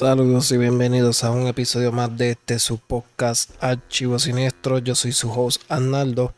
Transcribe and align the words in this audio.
Saludos 0.00 0.50
y 0.50 0.56
bienvenidos 0.56 1.24
a 1.24 1.30
un 1.30 1.46
episodio 1.46 1.92
más 1.92 2.16
de 2.16 2.30
este 2.30 2.58
su 2.58 2.78
podcast 2.78 3.50
Archivo 3.62 4.18
Siniestro. 4.18 4.78
Yo 4.78 4.94
soy 4.94 5.12
su 5.12 5.30
host 5.30 5.60
Arnaldo 5.68 6.32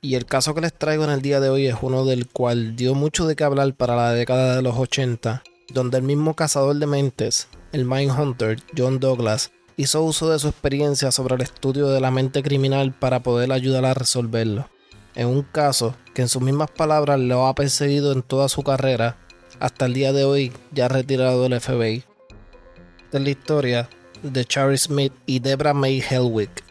y 0.00 0.14
el 0.14 0.24
caso 0.24 0.54
que 0.54 0.62
les 0.62 0.72
traigo 0.72 1.04
en 1.04 1.10
el 1.10 1.20
día 1.20 1.38
de 1.38 1.50
hoy 1.50 1.66
es 1.66 1.76
uno 1.82 2.06
del 2.06 2.26
cual 2.26 2.74
dio 2.74 2.94
mucho 2.94 3.26
de 3.26 3.36
qué 3.36 3.44
hablar 3.44 3.74
para 3.74 3.96
la 3.96 4.12
década 4.12 4.56
de 4.56 4.62
los 4.62 4.78
80, 4.78 5.42
donde 5.74 5.98
el 5.98 6.04
mismo 6.04 6.32
cazador 6.32 6.74
de 6.76 6.86
mentes, 6.86 7.48
el 7.72 7.84
Mindhunter 7.84 8.62
John 8.74 8.98
Douglas, 8.98 9.50
hizo 9.76 10.02
uso 10.02 10.30
de 10.30 10.38
su 10.38 10.48
experiencia 10.48 11.12
sobre 11.12 11.34
el 11.34 11.42
estudio 11.42 11.88
de 11.88 12.00
la 12.00 12.10
mente 12.10 12.42
criminal 12.42 12.94
para 12.94 13.22
poder 13.22 13.52
ayudar 13.52 13.84
a 13.84 13.92
resolverlo. 13.92 14.70
En 15.14 15.26
un 15.26 15.42
caso 15.42 15.94
que 16.14 16.22
en 16.22 16.28
sus 16.28 16.40
mismas 16.40 16.70
palabras 16.70 17.20
lo 17.20 17.46
ha 17.46 17.54
perseguido 17.54 18.12
en 18.12 18.22
toda 18.22 18.48
su 18.48 18.62
carrera, 18.62 19.18
hasta 19.60 19.84
el 19.84 19.92
día 19.92 20.14
de 20.14 20.24
hoy 20.24 20.50
ya 20.72 20.88
retirado 20.88 21.42
del 21.42 21.60
FBI 21.60 22.02
de 23.16 23.24
la 23.24 23.30
historia 23.30 23.88
de 24.22 24.44
Charlie 24.44 24.76
Smith 24.76 25.12
y 25.24 25.38
Debra 25.38 25.72
May 25.72 26.02
Hellwick. 26.06 26.65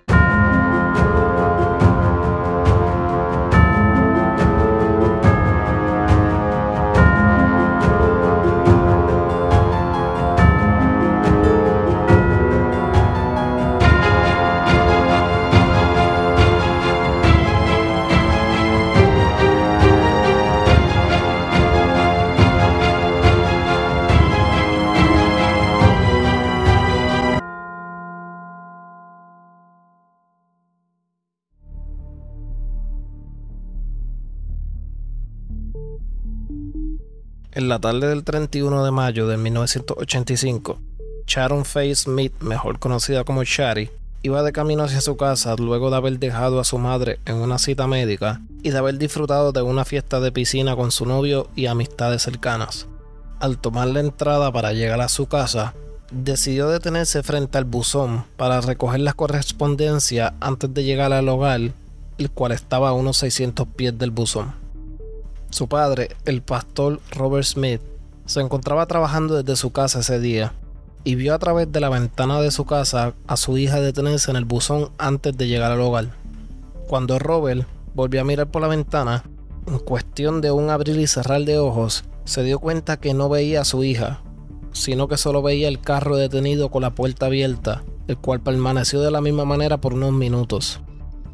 En 37.65 37.69
la 37.69 37.79
tarde 37.79 38.07
del 38.09 38.23
31 38.23 38.85
de 38.85 38.91
mayo 38.91 39.27
de 39.27 39.37
1985, 39.37 40.77
Sharon 41.25 41.65
Faye 41.65 41.95
Smith, 41.95 42.31
mejor 42.39 42.77
conocida 42.77 43.23
como 43.23 43.43
Shari, 43.43 43.89
iba 44.21 44.43
de 44.43 44.51
camino 44.51 44.83
hacia 44.83 45.01
su 45.01 45.17
casa 45.17 45.55
luego 45.55 45.89
de 45.89 45.95
haber 45.95 46.19
dejado 46.19 46.59
a 46.59 46.63
su 46.63 46.77
madre 46.77 47.19
en 47.25 47.37
una 47.37 47.57
cita 47.57 47.87
médica 47.87 48.39
y 48.61 48.69
de 48.69 48.77
haber 48.77 48.99
disfrutado 48.99 49.51
de 49.51 49.63
una 49.63 49.83
fiesta 49.83 50.19
de 50.19 50.31
piscina 50.31 50.75
con 50.75 50.91
su 50.91 51.07
novio 51.07 51.49
y 51.55 51.65
amistades 51.65 52.21
cercanas. 52.21 52.85
Al 53.39 53.57
tomar 53.57 53.87
la 53.87 54.01
entrada 54.01 54.51
para 54.51 54.71
llegar 54.71 55.01
a 55.01 55.09
su 55.09 55.25
casa, 55.25 55.73
decidió 56.11 56.69
detenerse 56.69 57.23
frente 57.23 57.57
al 57.57 57.65
buzón 57.65 58.25
para 58.37 58.61
recoger 58.61 58.99
la 58.99 59.13
correspondencia 59.13 60.35
antes 60.39 60.71
de 60.71 60.83
llegar 60.83 61.13
al 61.13 61.27
hogar, 61.29 61.61
el 62.19 62.29
cual 62.29 62.51
estaba 62.51 62.89
a 62.89 62.93
unos 62.93 63.17
600 63.17 63.67
pies 63.69 63.97
del 63.97 64.11
buzón. 64.11 64.64
Su 65.49 65.67
padre, 65.67 66.09
el 66.25 66.41
pastor 66.41 66.99
Robert 67.11 67.45
Smith, 67.45 67.81
se 68.25 68.41
encontraba 68.41 68.85
trabajando 68.87 69.41
desde 69.41 69.55
su 69.55 69.71
casa 69.71 69.99
ese 69.99 70.19
día 70.19 70.53
y 71.03 71.15
vio 71.15 71.33
a 71.35 71.39
través 71.39 71.71
de 71.71 71.79
la 71.79 71.89
ventana 71.89 72.41
de 72.41 72.51
su 72.51 72.65
casa 72.65 73.13
a 73.27 73.37
su 73.37 73.57
hija 73.57 73.79
detenerse 73.79 74.31
en 74.31 74.37
el 74.37 74.45
buzón 74.45 74.89
antes 74.97 75.37
de 75.37 75.47
llegar 75.47 75.71
al 75.71 75.79
hogar. 75.79 76.09
Cuando 76.87 77.19
Robert 77.19 77.67
volvió 77.93 78.21
a 78.21 78.25
mirar 78.25 78.47
por 78.47 78.63
la 78.63 78.67
ventana, 78.67 79.23
en 79.67 79.79
cuestión 79.79 80.41
de 80.41 80.51
un 80.51 80.69
abrir 80.69 80.99
y 80.99 81.07
cerrar 81.07 81.41
de 81.43 81.59
ojos, 81.59 82.03
se 82.25 82.43
dio 82.43 82.59
cuenta 82.59 82.97
que 82.97 83.13
no 83.13 83.29
veía 83.29 83.61
a 83.61 83.65
su 83.65 83.83
hija, 83.83 84.21
sino 84.73 85.07
que 85.07 85.17
solo 85.17 85.41
veía 85.41 85.67
el 85.67 85.79
carro 85.79 86.17
detenido 86.17 86.69
con 86.69 86.81
la 86.81 86.95
puerta 86.95 87.27
abierta, 87.27 87.83
el 88.07 88.17
cual 88.17 88.41
permaneció 88.41 88.99
de 89.01 89.11
la 89.11 89.21
misma 89.21 89.45
manera 89.45 89.77
por 89.77 89.93
unos 89.93 90.11
minutos. 90.11 90.79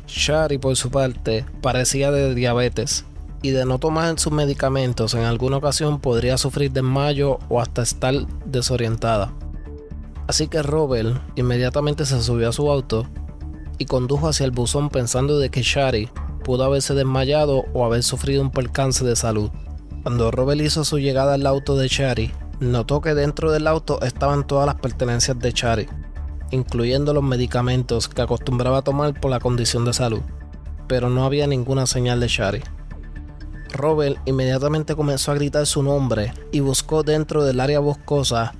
Shari, 0.07 0.57
por 0.57 0.75
su 0.75 0.91
parte, 0.91 1.45
parecía 1.61 2.11
de 2.11 2.35
diabetes 2.35 3.05
y 3.41 3.51
de 3.51 3.65
no 3.65 3.79
tomar 3.79 4.19
sus 4.19 4.31
medicamentos 4.31 5.13
en 5.13 5.23
alguna 5.23 5.57
ocasión 5.57 5.99
podría 5.99 6.37
sufrir 6.37 6.71
desmayo 6.71 7.39
o 7.49 7.59
hasta 7.59 7.81
estar 7.81 8.13
desorientada. 8.45 9.33
Así 10.27 10.47
que 10.47 10.61
Robert 10.61 11.21
inmediatamente 11.35 12.05
se 12.05 12.21
subió 12.21 12.49
a 12.49 12.53
su 12.53 12.71
auto 12.71 13.07
y 13.77 13.85
condujo 13.85 14.27
hacia 14.27 14.45
el 14.45 14.51
buzón 14.51 14.89
pensando 14.89 15.39
de 15.39 15.49
que 15.49 15.63
Shari 15.63 16.09
pudo 16.43 16.63
haberse 16.63 16.93
desmayado 16.93 17.65
o 17.73 17.85
haber 17.85 18.03
sufrido 18.03 18.41
un 18.41 18.51
percance 18.51 19.03
de 19.03 19.15
salud. 19.15 19.49
Cuando 20.03 20.31
Robert 20.31 20.61
hizo 20.61 20.83
su 20.83 20.99
llegada 20.99 21.33
al 21.33 21.45
auto 21.45 21.75
de 21.75 21.87
Shari, 21.87 22.31
notó 22.59 23.01
que 23.01 23.15
dentro 23.15 23.51
del 23.51 23.67
auto 23.67 23.99
estaban 24.01 24.45
todas 24.45 24.65
las 24.67 24.75
pertenencias 24.75 25.37
de 25.39 25.51
Shari, 25.51 25.87
incluyendo 26.51 27.13
los 27.13 27.23
medicamentos 27.23 28.07
que 28.07 28.21
acostumbraba 28.21 28.83
tomar 28.83 29.19
por 29.19 29.31
la 29.31 29.39
condición 29.39 29.85
de 29.85 29.93
salud, 29.93 30.21
pero 30.87 31.09
no 31.09 31.25
había 31.25 31.47
ninguna 31.47 31.85
señal 31.87 32.19
de 32.19 32.27
Shari. 32.27 32.61
Robert 33.71 34.17
inmediatamente 34.25 34.95
comenzó 34.95 35.31
a 35.31 35.35
gritar 35.35 35.65
su 35.65 35.81
nombre 35.83 36.33
y 36.51 36.59
buscó 36.59 37.03
dentro 37.03 37.43
del 37.43 37.59
área 37.59 37.79
boscosa 37.79 38.53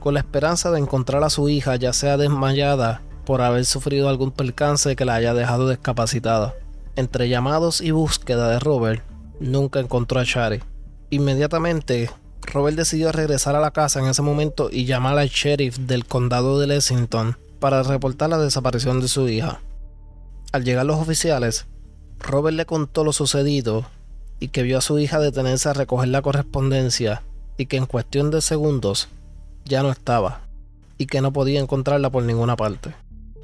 con 0.00 0.14
la 0.14 0.20
esperanza 0.20 0.70
de 0.70 0.78
encontrar 0.78 1.24
a 1.24 1.30
su 1.30 1.48
hija 1.48 1.76
ya 1.76 1.92
sea 1.92 2.16
desmayada 2.16 3.02
por 3.24 3.42
haber 3.42 3.64
sufrido 3.64 4.08
algún 4.08 4.30
percance 4.30 4.94
que 4.96 5.04
la 5.04 5.14
haya 5.14 5.34
dejado 5.34 5.68
discapacitada. 5.68 6.54
Entre 6.94 7.28
llamados 7.28 7.80
y 7.80 7.90
búsqueda 7.90 8.48
de 8.48 8.60
Robert, 8.60 9.02
nunca 9.40 9.80
encontró 9.80 10.20
a 10.20 10.24
Shari. 10.24 10.62
Inmediatamente, 11.10 12.10
Robert 12.42 12.76
decidió 12.76 13.12
regresar 13.12 13.56
a 13.56 13.60
la 13.60 13.72
casa 13.72 14.00
en 14.00 14.06
ese 14.06 14.22
momento 14.22 14.68
y 14.70 14.84
llamar 14.84 15.18
al 15.18 15.28
sheriff 15.28 15.78
del 15.78 16.06
condado 16.06 16.58
de 16.58 16.68
Lexington 16.68 17.36
para 17.58 17.82
reportar 17.82 18.30
la 18.30 18.38
desaparición 18.38 19.00
de 19.00 19.08
su 19.08 19.28
hija. 19.28 19.60
Al 20.52 20.64
llegar 20.64 20.86
los 20.86 20.96
oficiales, 20.96 21.66
Robert 22.20 22.56
le 22.56 22.64
contó 22.64 23.04
lo 23.04 23.12
sucedido 23.12 23.84
y 24.40 24.48
que 24.48 24.62
vio 24.62 24.78
a 24.78 24.82
su 24.82 24.98
hija 24.98 25.18
detenerse 25.18 25.68
a 25.68 25.72
recoger 25.72 26.08
la 26.08 26.22
correspondencia 26.22 27.22
y 27.56 27.66
que 27.66 27.76
en 27.76 27.86
cuestión 27.86 28.30
de 28.30 28.42
segundos 28.42 29.08
ya 29.64 29.82
no 29.82 29.90
estaba 29.90 30.40
y 30.98 31.06
que 31.06 31.20
no 31.20 31.32
podía 31.32 31.60
encontrarla 31.60 32.10
por 32.10 32.22
ninguna 32.22 32.56
parte. 32.56 32.94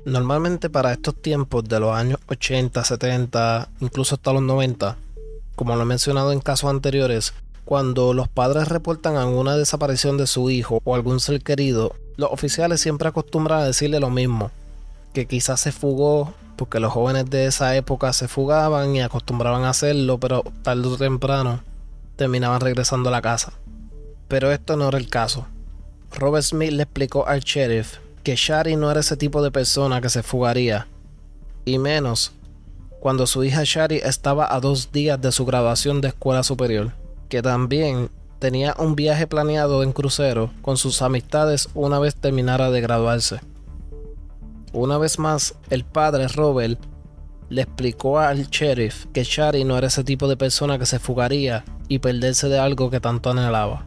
Normalmente 0.04 0.69
para 0.69 0.92
estos 0.92 1.14
tiempos 1.20 1.64
de 1.64 1.78
los 1.81 1.94
años 1.94 2.19
80, 2.28 2.82
70, 2.82 3.69
incluso 3.81 4.16
hasta 4.16 4.32
los 4.32 4.42
90, 4.42 4.97
como 5.54 5.76
lo 5.76 5.82
he 5.82 5.86
mencionado 5.86 6.32
en 6.32 6.41
casos 6.41 6.70
anteriores, 6.70 7.34
cuando 7.64 8.12
los 8.12 8.28
padres 8.28 8.69
reportan 8.69 9.16
alguna 9.16 9.56
desaparición 9.56 10.16
de 10.19 10.26
su 10.26 10.50
hijo 10.50 10.81
o 10.84 10.94
algún 10.94 11.20
ser 11.20 11.41
querido, 11.42 11.94
los 12.16 12.32
oficiales 12.32 12.81
siempre 12.81 13.08
acostumbran 13.08 13.60
a 13.60 13.66
decirle 13.66 14.00
lo 14.00 14.10
mismo, 14.10 14.50
que 15.12 15.26
quizás 15.26 15.60
se 15.60 15.72
fugó 15.72 16.34
porque 16.62 16.78
los 16.78 16.93
jóvenes 16.93 17.28
de 17.28 17.47
esa 17.47 17.75
época 17.75 18.12
se 18.12 18.28
fugaban 18.28 18.95
y 18.95 19.03
acostumbraban 19.03 19.65
a 19.65 19.71
hacerlo, 19.71 20.21
pero 20.21 20.45
tarde 20.62 20.87
o 20.87 20.97
temprano 20.97 21.61
terminaban 22.15 22.61
regresando 22.61 23.09
a 23.09 23.12
la 23.12 23.21
casa. 23.21 23.55
Pero 24.28 24.53
esto 24.53 24.77
no 24.77 24.87
era 24.87 24.97
el 24.97 25.11
caso. 25.11 25.45
Robert 26.12 26.45
Smith 26.45 26.71
le 26.71 26.84
explicó 26.84 27.27
al 27.27 27.41
sheriff 27.41 27.97
que 28.23 28.37
Shari 28.37 28.77
no 28.77 28.93
era 28.93 29.00
ese 29.00 29.17
tipo 29.17 29.43
de 29.43 29.50
persona 29.50 30.00
que 30.00 30.09
se 30.09 30.23
fugaría, 30.23 30.87
y 31.65 31.81
menos 31.81 32.31
cuando 33.00 33.27
su 33.27 33.43
hija 33.43 33.62
Shari 33.65 33.97
estaba 33.97 34.55
a 34.55 34.61
dos 34.61 34.93
días 34.93 35.21
de 35.21 35.33
su 35.33 35.44
graduación 35.44 36.00
de 36.00 36.09
escuela 36.09 36.44
superior, 36.44 36.93
que 37.29 37.43
también 37.43 38.09
tenía 38.39 38.77
un 38.79 38.94
viaje 38.94 39.27
planeado 39.27 39.83
en 39.83 39.91
crucero 39.91 40.53
con 40.62 40.77
sus 40.77 41.03
amistades 41.03 41.69
una 41.75 41.99
vez 41.99 42.15
terminara 42.15 42.71
de 42.71 42.81
graduarse. 42.81 43.41
Una 44.72 44.97
vez 44.97 45.19
más, 45.19 45.55
el 45.69 45.84
padre 45.84 46.28
Robert 46.28 46.81
le 47.50 47.62
explicó 47.62 48.19
al 48.19 48.49
sheriff 48.49 49.05
que 49.12 49.25
Shari 49.25 49.65
no 49.65 49.77
era 49.77 49.88
ese 49.88 50.05
tipo 50.05 50.27
de 50.28 50.38
persona 50.38 50.78
que 50.78 50.87
se 50.87 50.99
fugaría 50.99 51.64
y 51.88 51.99
perderse 51.99 52.49
de 52.49 52.58
algo 52.58 52.88
que 52.91 53.00
tanto 53.00 53.31
anhelaba. 53.31 53.87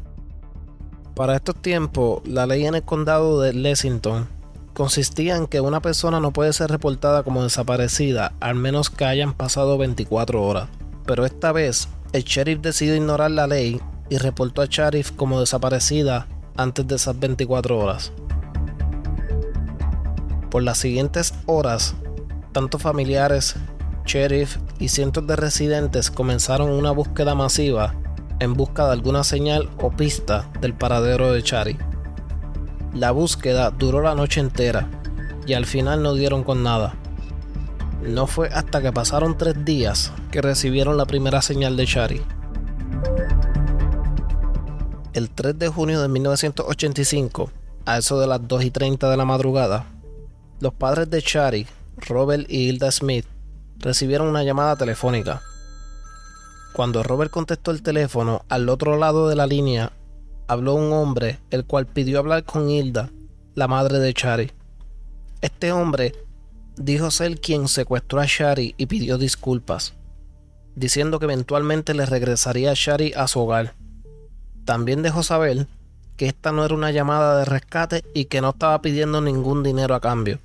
Para 1.15 1.35
estos 1.35 1.55
tiempos, 1.55 2.21
la 2.27 2.45
ley 2.45 2.67
en 2.67 2.75
el 2.75 2.83
condado 2.83 3.41
de 3.41 3.53
Lexington 3.53 4.27
consistía 4.75 5.37
en 5.37 5.47
que 5.47 5.61
una 5.61 5.81
persona 5.81 6.19
no 6.19 6.31
puede 6.31 6.53
ser 6.53 6.69
reportada 6.69 7.23
como 7.23 7.41
desaparecida 7.41 8.33
al 8.39 8.55
menos 8.55 8.91
que 8.91 9.05
hayan 9.05 9.33
pasado 9.33 9.79
24 9.79 10.43
horas. 10.43 10.69
Pero 11.07 11.25
esta 11.25 11.51
vez, 11.51 11.87
el 12.13 12.23
sheriff 12.23 12.59
decidió 12.61 12.95
ignorar 12.95 13.31
la 13.31 13.47
ley 13.47 13.81
y 14.09 14.17
reportó 14.17 14.61
a 14.61 14.67
Sheriff 14.67 15.11
como 15.11 15.39
desaparecida 15.39 16.27
antes 16.57 16.87
de 16.87 16.95
esas 16.95 17.19
24 17.19 17.79
horas. 17.79 18.11
Por 20.55 20.63
las 20.63 20.77
siguientes 20.77 21.33
horas, 21.47 21.95
tanto 22.53 22.79
familiares, 22.79 23.55
sheriff 24.05 24.55
y 24.79 24.87
cientos 24.87 25.27
de 25.27 25.35
residentes 25.35 26.09
comenzaron 26.09 26.69
una 26.69 26.91
búsqueda 26.91 27.35
masiva 27.35 27.93
en 28.39 28.53
busca 28.53 28.85
de 28.85 28.93
alguna 28.93 29.25
señal 29.25 29.69
o 29.81 29.91
pista 29.91 30.49
del 30.61 30.73
paradero 30.73 31.33
de 31.33 31.43
Chari. 31.43 31.77
La 32.93 33.11
búsqueda 33.11 33.69
duró 33.69 34.01
la 34.01 34.15
noche 34.15 34.39
entera 34.39 34.89
y 35.45 35.55
al 35.55 35.65
final 35.65 36.01
no 36.01 36.13
dieron 36.13 36.45
con 36.45 36.63
nada. 36.63 36.95
No 38.01 38.25
fue 38.25 38.47
hasta 38.47 38.81
que 38.81 38.93
pasaron 38.93 39.37
tres 39.37 39.65
días 39.65 40.13
que 40.31 40.41
recibieron 40.41 40.95
la 40.95 41.05
primera 41.05 41.41
señal 41.41 41.75
de 41.75 41.85
Chari. 41.85 42.21
El 45.11 45.29
3 45.31 45.59
de 45.59 45.67
junio 45.67 46.01
de 46.01 46.07
1985, 46.07 47.51
a 47.85 47.97
eso 47.97 48.17
de 48.21 48.27
las 48.27 48.47
2 48.47 48.63
y 48.63 48.71
30 48.71 49.09
de 49.09 49.17
la 49.17 49.25
madrugada, 49.25 49.87
los 50.59 50.73
padres 50.73 51.09
de 51.09 51.21
Shari, 51.21 51.67
Robert 51.97 52.45
y 52.49 52.69
Hilda 52.69 52.91
Smith, 52.91 53.25
recibieron 53.77 54.27
una 54.27 54.43
llamada 54.43 54.75
telefónica. 54.75 55.41
Cuando 56.73 57.03
Robert 57.03 57.31
contestó 57.31 57.71
el 57.71 57.81
teléfono, 57.81 58.43
al 58.49 58.67
otro 58.69 58.97
lado 58.97 59.29
de 59.29 59.35
la 59.35 59.47
línea 59.47 59.91
habló 60.47 60.75
un 60.75 60.91
hombre, 60.93 61.39
el 61.49 61.65
cual 61.65 61.87
pidió 61.87 62.19
hablar 62.19 62.43
con 62.43 62.69
Hilda, 62.69 63.09
la 63.53 63.67
madre 63.67 63.99
de 63.99 64.13
Shari. 64.13 64.51
Este 65.41 65.71
hombre 65.71 66.13
dijo 66.77 67.11
ser 67.11 67.39
quien 67.39 67.67
secuestró 67.67 68.19
a 68.19 68.25
Shari 68.25 68.75
y 68.77 68.85
pidió 68.85 69.17
disculpas, 69.17 69.93
diciendo 70.75 71.19
que 71.19 71.25
eventualmente 71.25 71.93
le 71.93 72.05
regresaría 72.05 72.71
a 72.71 72.75
Shari 72.75 73.13
a 73.13 73.27
su 73.27 73.39
hogar. 73.39 73.75
También 74.65 75.01
dejó 75.01 75.23
saber 75.23 75.67
que 76.17 76.27
esta 76.27 76.51
no 76.51 76.65
era 76.65 76.75
una 76.75 76.91
llamada 76.91 77.39
de 77.39 77.45
rescate 77.45 78.03
y 78.13 78.25
que 78.25 78.41
no 78.41 78.49
estaba 78.49 78.81
pidiendo 78.81 79.21
ningún 79.21 79.63
dinero 79.63 79.95
a 79.95 80.01
cambio. 80.01 80.39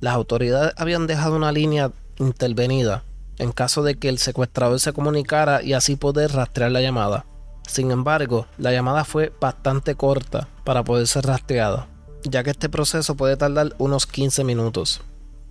Las 0.00 0.14
autoridades 0.14 0.74
habían 0.76 1.06
dejado 1.06 1.36
una 1.36 1.52
línea 1.52 1.92
intervenida 2.18 3.04
en 3.38 3.52
caso 3.52 3.82
de 3.82 3.96
que 3.96 4.08
el 4.08 4.18
secuestrador 4.18 4.80
se 4.80 4.92
comunicara 4.92 5.62
y 5.62 5.72
así 5.72 5.96
poder 5.96 6.32
rastrear 6.32 6.72
la 6.72 6.80
llamada. 6.80 7.24
Sin 7.66 7.90
embargo, 7.90 8.46
la 8.58 8.72
llamada 8.72 9.04
fue 9.04 9.32
bastante 9.40 9.94
corta 9.94 10.48
para 10.64 10.82
poder 10.84 11.06
ser 11.06 11.26
rastreada, 11.26 11.86
ya 12.24 12.42
que 12.42 12.50
este 12.50 12.68
proceso 12.68 13.16
puede 13.16 13.36
tardar 13.36 13.74
unos 13.78 14.06
15 14.06 14.42
minutos. 14.44 15.02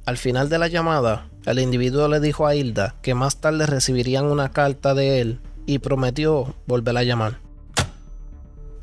Al 0.05 0.17
final 0.17 0.49
de 0.49 0.57
la 0.57 0.67
llamada, 0.67 1.27
el 1.45 1.59
individuo 1.59 2.07
le 2.07 2.19
dijo 2.19 2.47
a 2.47 2.55
Hilda 2.55 2.95
que 3.01 3.13
más 3.13 3.37
tarde 3.37 3.65
recibirían 3.65 4.25
una 4.25 4.49
carta 4.49 4.93
de 4.93 5.21
él 5.21 5.39
y 5.65 5.79
prometió 5.79 6.55
volver 6.65 6.97
a 6.97 7.03
llamar. 7.03 7.39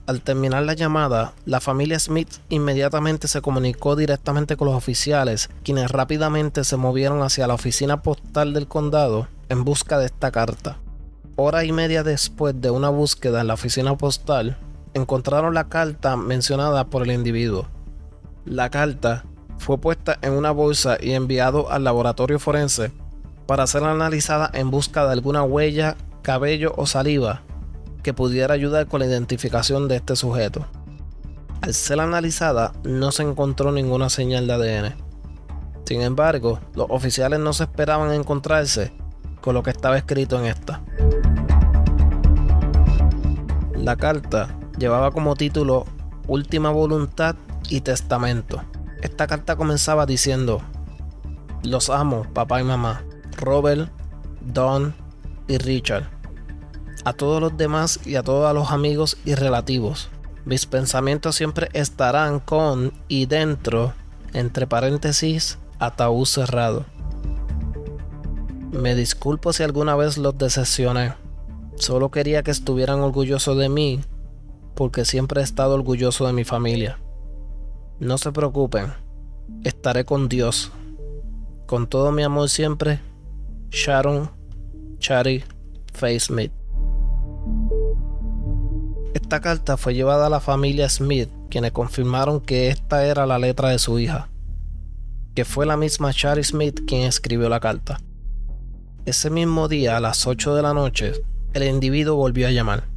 Al 0.07 0.21
terminar 0.21 0.63
la 0.65 0.75
llamada, 0.75 1.33
la 1.47 1.61
familia 1.61 1.99
Smith 1.99 2.29
inmediatamente 2.51 3.27
se 3.27 3.41
comunicó 3.41 3.97
directamente 3.97 4.55
con 4.55 4.69
los 4.69 4.77
oficiales, 4.77 5.49
quienes 5.63 5.91
rápidamente 5.91 6.63
se 6.65 6.77
movieron 6.77 7.23
hacia 7.23 7.47
la 7.47 7.55
oficina 7.55 8.03
postal 8.03 8.53
del 8.53 8.69
condado 8.69 9.29
en 9.49 9.65
busca 9.65 9.99
de 9.99 10.05
esta 10.05 10.31
carta. 10.31 10.77
Hora 11.37 11.65
y 11.65 11.73
media 11.73 12.03
después 12.03 12.61
de 12.61 12.69
una 12.69 12.91
búsqueda 12.91 13.41
en 13.41 13.47
la 13.47 13.55
oficina 13.55 13.97
postal, 13.97 14.59
encontraron 14.93 15.55
la 15.55 15.71
carta 15.71 16.17
mencionada 16.17 16.85
por 16.85 17.03
el 17.03 17.11
individuo. 17.11 17.67
La 18.45 18.69
carta 18.69 19.25
fue 19.57 19.79
puesta 19.79 20.19
en 20.21 20.35
una 20.35 20.51
bolsa 20.51 20.99
y 21.01 21.13
enviado 21.13 21.71
al 21.71 21.83
laboratorio 21.83 22.39
forense 22.39 22.93
para 23.47 23.67
ser 23.67 23.85
analizada 23.85 24.51
en 24.53 24.71
busca 24.71 25.07
de 25.07 25.13
alguna 25.13 25.45
huella, 25.45 25.97
cabello 26.21 26.75
o 26.77 26.85
saliva 26.85 27.41
que 28.05 28.15
pudiera 28.15 28.55
ayudar 28.55 28.87
con 28.87 29.01
la 29.01 29.07
identificación 29.07 29.89
de 29.89 29.97
este 29.97 30.15
sujeto. 30.15 30.67
Al 31.63 31.75
ser 31.75 31.99
analizada, 32.01 32.73
no 32.85 33.11
se 33.11 33.23
encontró 33.23 33.73
ninguna 33.73 34.11
señal 34.11 34.47
de 34.47 34.53
ADN. 34.53 34.95
Sin 35.87 36.03
embargo, 36.03 36.61
los 36.75 36.87
oficiales 36.91 37.41
no 37.41 37.53
se 37.55 37.65
esperaban 37.65 38.13
encontrarse 38.13 38.93
con 39.41 39.55
lo 39.55 39.63
que 39.63 39.71
estaba 39.71 39.97
escrito 39.97 40.39
en 40.39 40.47
esta. 40.47 40.83
La 43.75 43.97
carta 43.97 44.55
llevaba 44.79 45.11
como 45.11 45.35
título 45.35 45.87
Última 46.29 46.71
Voluntad 46.71 47.37
y 47.71 47.81
Testamento. 47.81 48.63
Esta 49.01 49.27
carta 49.27 49.57
comenzaba 49.57 50.05
diciendo, 50.05 50.61
Los 51.63 51.89
amo, 51.89 52.27
papá 52.35 52.61
y 52.61 52.65
mamá, 52.65 53.03
Robert, 53.39 53.91
Don 54.43 54.95
y 55.49 55.57
Richard 55.57 56.14
a 57.05 57.13
todos 57.13 57.41
los 57.41 57.57
demás 57.57 58.01
y 58.05 58.17
a 58.17 58.23
todos 58.23 58.53
los 58.55 58.71
amigos 58.71 59.19
y 59.25 59.35
relativos. 59.35 60.09
Mis 60.45 60.67
pensamientos 60.67 61.37
siempre 61.37 61.69
estarán 61.73 62.41
con 62.41 62.93
y 63.09 63.27
dentro, 63.27 63.95
entre 64.33 64.67
paréntesis, 64.67 65.59
ataúd 65.79 66.27
cerrado. 66.27 66.85
Me 68.73 68.95
disculpo 68.95 69.53
si 69.53 69.63
alguna 69.63 69.95
vez 69.97 70.19
los 70.19 70.37
decepcioné. 70.37 71.15
Solo 71.77 72.11
quería 72.11 72.43
que 72.43 72.51
estuvieran 72.51 73.01
orgullosos 73.01 73.57
de 73.57 73.69
mí, 73.69 74.01
porque 74.75 75.05
siempre 75.05 75.41
he 75.41 75.45
estado 75.45 75.75
orgulloso 75.75 76.27
de 76.27 76.33
mi 76.33 76.45
familia. 76.45 76.99
No 78.01 78.19
se 78.19 78.33
preocupen, 78.33 78.93
estaré 79.63 80.05
con 80.05 80.29
Dios. 80.29 80.73
Con 81.67 81.87
todo 81.87 82.13
mi 82.13 82.23
amor 82.23 82.51
siempre, 82.51 83.01
Sharon, 83.71 84.31
Chari, 84.99 85.45
Face. 85.93 86.33
Esta 89.15 89.41
carta 89.41 89.77
fue 89.77 89.95
llevada 89.95 90.27
a 90.27 90.31
la 90.31 90.41
familia 90.41 90.89
Smith, 90.89 91.31
quienes 91.49 91.71
confirmaron 91.71 92.41
que 92.41 92.69
esta 92.69 93.07
era 93.07 93.27
la 93.27 93.39
letra 93.39 93.69
de 93.69 93.79
su 93.79 94.01
hija, 94.01 94.29
que 95.37 95.45
fue 95.45 95.67
la 95.67 95.77
misma 95.77 96.11
Shari 96.13 96.43
Smith 96.43 96.81
quien 96.85 97.03
escribió 97.03 97.49
la 97.49 97.61
carta. 97.61 98.01
Ese 99.07 99.31
mismo 99.31 99.69
día, 99.69 99.97
a 99.97 100.01
las 100.01 100.27
8 100.27 100.57
de 100.57 100.63
la 100.63 100.75
noche, 100.75 101.13
el 101.53 101.63
individuo 101.63 102.17
volvió 102.17 102.49
a 102.49 102.51
llamar. 102.51 102.89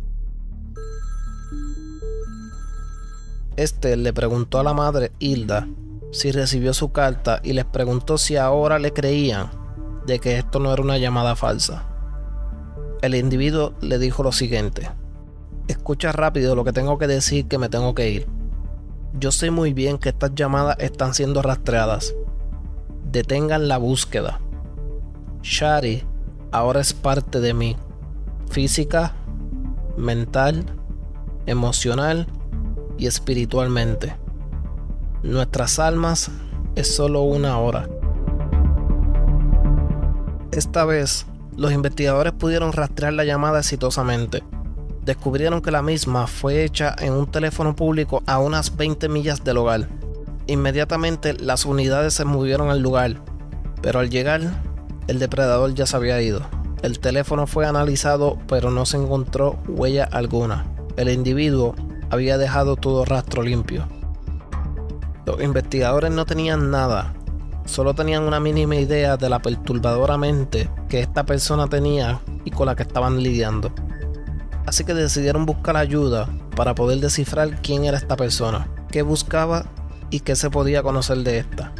Este 3.55 3.95
le 3.95 4.11
preguntó 4.11 4.59
a 4.59 4.63
la 4.63 4.73
madre 4.73 5.11
Hilda 5.19 5.67
si 6.11 6.31
recibió 6.31 6.73
su 6.73 6.91
carta 6.91 7.41
y 7.43 7.53
les 7.53 7.65
preguntó 7.65 8.17
si 8.17 8.37
ahora 8.37 8.79
le 8.79 8.91
creían 8.91 9.51
de 10.07 10.19
que 10.19 10.39
esto 10.39 10.59
no 10.59 10.73
era 10.73 10.81
una 10.81 10.97
llamada 10.97 11.35
falsa. 11.35 11.85
El 13.03 13.13
individuo 13.13 13.73
le 13.81 13.99
dijo 13.99 14.23
lo 14.23 14.31
siguiente. 14.31 14.89
Escucha 15.67 16.13
rápido 16.13 16.55
lo 16.55 16.63
que 16.63 16.71
tengo 16.71 16.97
que 16.97 17.07
decir 17.07 17.47
que 17.47 17.57
me 17.57 17.67
tengo 17.67 17.93
que 17.93 18.09
ir. 18.09 18.27
Yo 19.13 19.31
sé 19.31 19.51
muy 19.51 19.73
bien 19.73 19.97
que 19.97 20.09
estas 20.09 20.33
llamadas 20.33 20.77
están 20.79 21.13
siendo 21.13 21.41
rastreadas. 21.41 22.15
Detengan 23.11 23.67
la 23.67 23.77
búsqueda. 23.77 24.39
Shari 25.41 26.03
ahora 26.51 26.79
es 26.79 26.93
parte 26.93 27.41
de 27.41 27.53
mí. 27.53 27.75
Física, 28.49 29.13
mental, 29.97 30.65
emocional 31.47 32.27
y 32.97 33.07
espiritualmente. 33.07 34.15
Nuestras 35.23 35.79
almas 35.79 36.31
es 36.75 36.95
solo 36.95 37.23
una 37.23 37.57
hora. 37.59 37.89
Esta 40.51 40.85
vez, 40.85 41.25
los 41.57 41.73
investigadores 41.73 42.31
pudieron 42.33 42.71
rastrear 42.71 43.13
la 43.13 43.25
llamada 43.25 43.59
exitosamente 43.59 44.43
descubrieron 45.07 45.61
que 45.61 45.71
la 45.71 45.81
misma 45.81 46.27
fue 46.27 46.65
hecha 46.65 46.93
en 46.99 47.13
un 47.13 47.31
teléfono 47.31 47.73
público 47.77 48.21
a 48.25 48.39
unas 48.39 48.75
20 48.75 49.07
millas 49.07 49.41
del 49.41 49.55
hogar. 49.55 49.87
Inmediatamente 50.47 51.33
las 51.33 51.65
unidades 51.65 52.13
se 52.13 52.25
movieron 52.25 52.69
al 52.69 52.81
lugar, 52.81 53.21
pero 53.81 53.99
al 53.99 54.09
llegar, 54.09 54.41
el 55.07 55.17
depredador 55.17 55.73
ya 55.73 55.85
se 55.85 55.95
había 55.95 56.21
ido. 56.21 56.41
El 56.81 56.99
teléfono 56.99 57.47
fue 57.47 57.65
analizado, 57.65 58.37
pero 58.49 58.69
no 58.69 58.85
se 58.85 58.97
encontró 58.97 59.57
huella 59.69 60.03
alguna. 60.03 60.65
El 60.97 61.07
individuo 61.07 61.73
había 62.09 62.37
dejado 62.37 62.75
todo 62.75 63.05
rastro 63.05 63.43
limpio. 63.43 63.87
Los 65.25 65.41
investigadores 65.41 66.11
no 66.11 66.25
tenían 66.25 66.69
nada, 66.69 67.13
solo 67.63 67.93
tenían 67.93 68.23
una 68.23 68.41
mínima 68.41 68.75
idea 68.75 69.15
de 69.15 69.29
la 69.29 69.39
perturbadora 69.39 70.17
mente 70.17 70.69
que 70.89 70.99
esta 70.99 71.25
persona 71.25 71.67
tenía 71.67 72.19
y 72.43 72.51
con 72.51 72.65
la 72.65 72.75
que 72.75 72.83
estaban 72.83 73.23
lidiando 73.23 73.71
así 74.67 74.83
que 74.83 74.93
decidieron 74.93 75.45
buscar 75.45 75.77
ayuda 75.77 76.29
para 76.55 76.75
poder 76.75 76.99
descifrar 76.99 77.61
quién 77.61 77.85
era 77.85 77.97
esta 77.97 78.17
persona, 78.17 78.69
qué 78.91 79.01
buscaba 79.01 79.65
y 80.09 80.19
qué 80.19 80.35
se 80.35 80.49
podía 80.49 80.83
conocer 80.83 81.19
de 81.19 81.39
esta. 81.39 81.73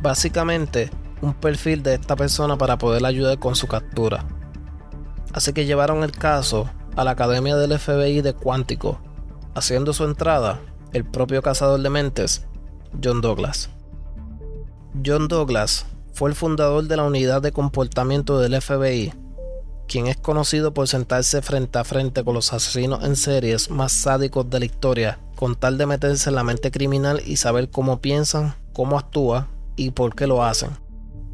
Básicamente, 0.00 0.90
un 1.20 1.34
perfil 1.34 1.82
de 1.82 1.94
esta 1.94 2.16
persona 2.16 2.56
para 2.56 2.78
poder 2.78 3.04
ayudar 3.04 3.38
con 3.38 3.54
su 3.54 3.68
captura. 3.68 4.24
Así 5.34 5.52
que 5.52 5.66
llevaron 5.66 6.02
el 6.02 6.12
caso 6.12 6.70
a 6.96 7.04
la 7.04 7.12
Academia 7.12 7.54
del 7.54 7.78
FBI 7.78 8.22
de 8.22 8.32
Cuántico, 8.32 8.98
haciendo 9.54 9.92
su 9.92 10.04
entrada 10.04 10.58
el 10.94 11.04
propio 11.04 11.42
cazador 11.42 11.80
de 11.80 11.90
mentes, 11.90 12.46
John 13.04 13.20
Douglas. 13.20 13.68
John 15.04 15.28
Douglas 15.28 15.84
fue 16.14 16.30
el 16.30 16.34
fundador 16.34 16.84
de 16.84 16.96
la 16.96 17.04
unidad 17.04 17.42
de 17.42 17.52
comportamiento 17.52 18.38
del 18.38 18.60
FBI 18.60 19.12
quien 19.92 20.06
es 20.06 20.16
conocido 20.16 20.72
por 20.72 20.88
sentarse 20.88 21.42
frente 21.42 21.78
a 21.78 21.84
frente 21.84 22.24
con 22.24 22.32
los 22.32 22.54
asesinos 22.54 23.04
en 23.04 23.14
series 23.14 23.68
más 23.68 23.92
sádicos 23.92 24.48
de 24.48 24.60
la 24.60 24.64
historia, 24.64 25.18
con 25.36 25.54
tal 25.54 25.76
de 25.76 25.84
meterse 25.84 26.30
en 26.30 26.36
la 26.36 26.44
mente 26.44 26.70
criminal 26.70 27.20
y 27.26 27.36
saber 27.36 27.68
cómo 27.68 28.00
piensan, 28.00 28.54
cómo 28.72 28.98
actúa 28.98 29.48
y 29.76 29.90
por 29.90 30.14
qué 30.14 30.26
lo 30.26 30.42
hacen. 30.42 30.70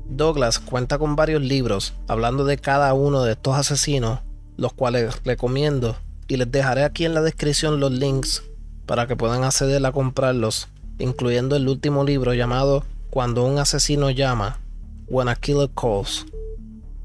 Douglas 0.09 0.59
cuenta 0.59 0.99
con 0.99 1.15
varios 1.15 1.41
libros 1.41 1.95
hablando 2.09 2.45
de 2.45 2.59
cada 2.59 2.93
uno 2.95 3.23
de 3.23 3.35
estos 3.35 3.55
asesinos, 3.55 4.23
los 4.57 4.73
cuales 4.73 5.23
recomiendo 5.23 5.95
y 6.27 6.37
les 6.37 6.51
dejaré 6.51 6.83
aquí 6.83 7.05
en 7.05 7.15
la 7.15 7.23
descripción 7.23 7.79
los 7.79 7.93
links 7.93 8.43
para 8.87 9.07
que 9.07 9.15
puedan 9.15 9.45
acceder 9.45 9.87
a 9.87 9.93
comprarlos, 9.93 10.67
incluyendo 10.99 11.55
el 11.55 11.69
último 11.69 12.03
libro 12.03 12.35
llamado 12.35 12.85
Cuando 13.11 13.45
un 13.45 13.61
asesino 13.61 14.11
llama, 14.11 14.59
When 15.07 15.29
a 15.29 15.37
Killer 15.37 15.71
Calls 15.81 16.27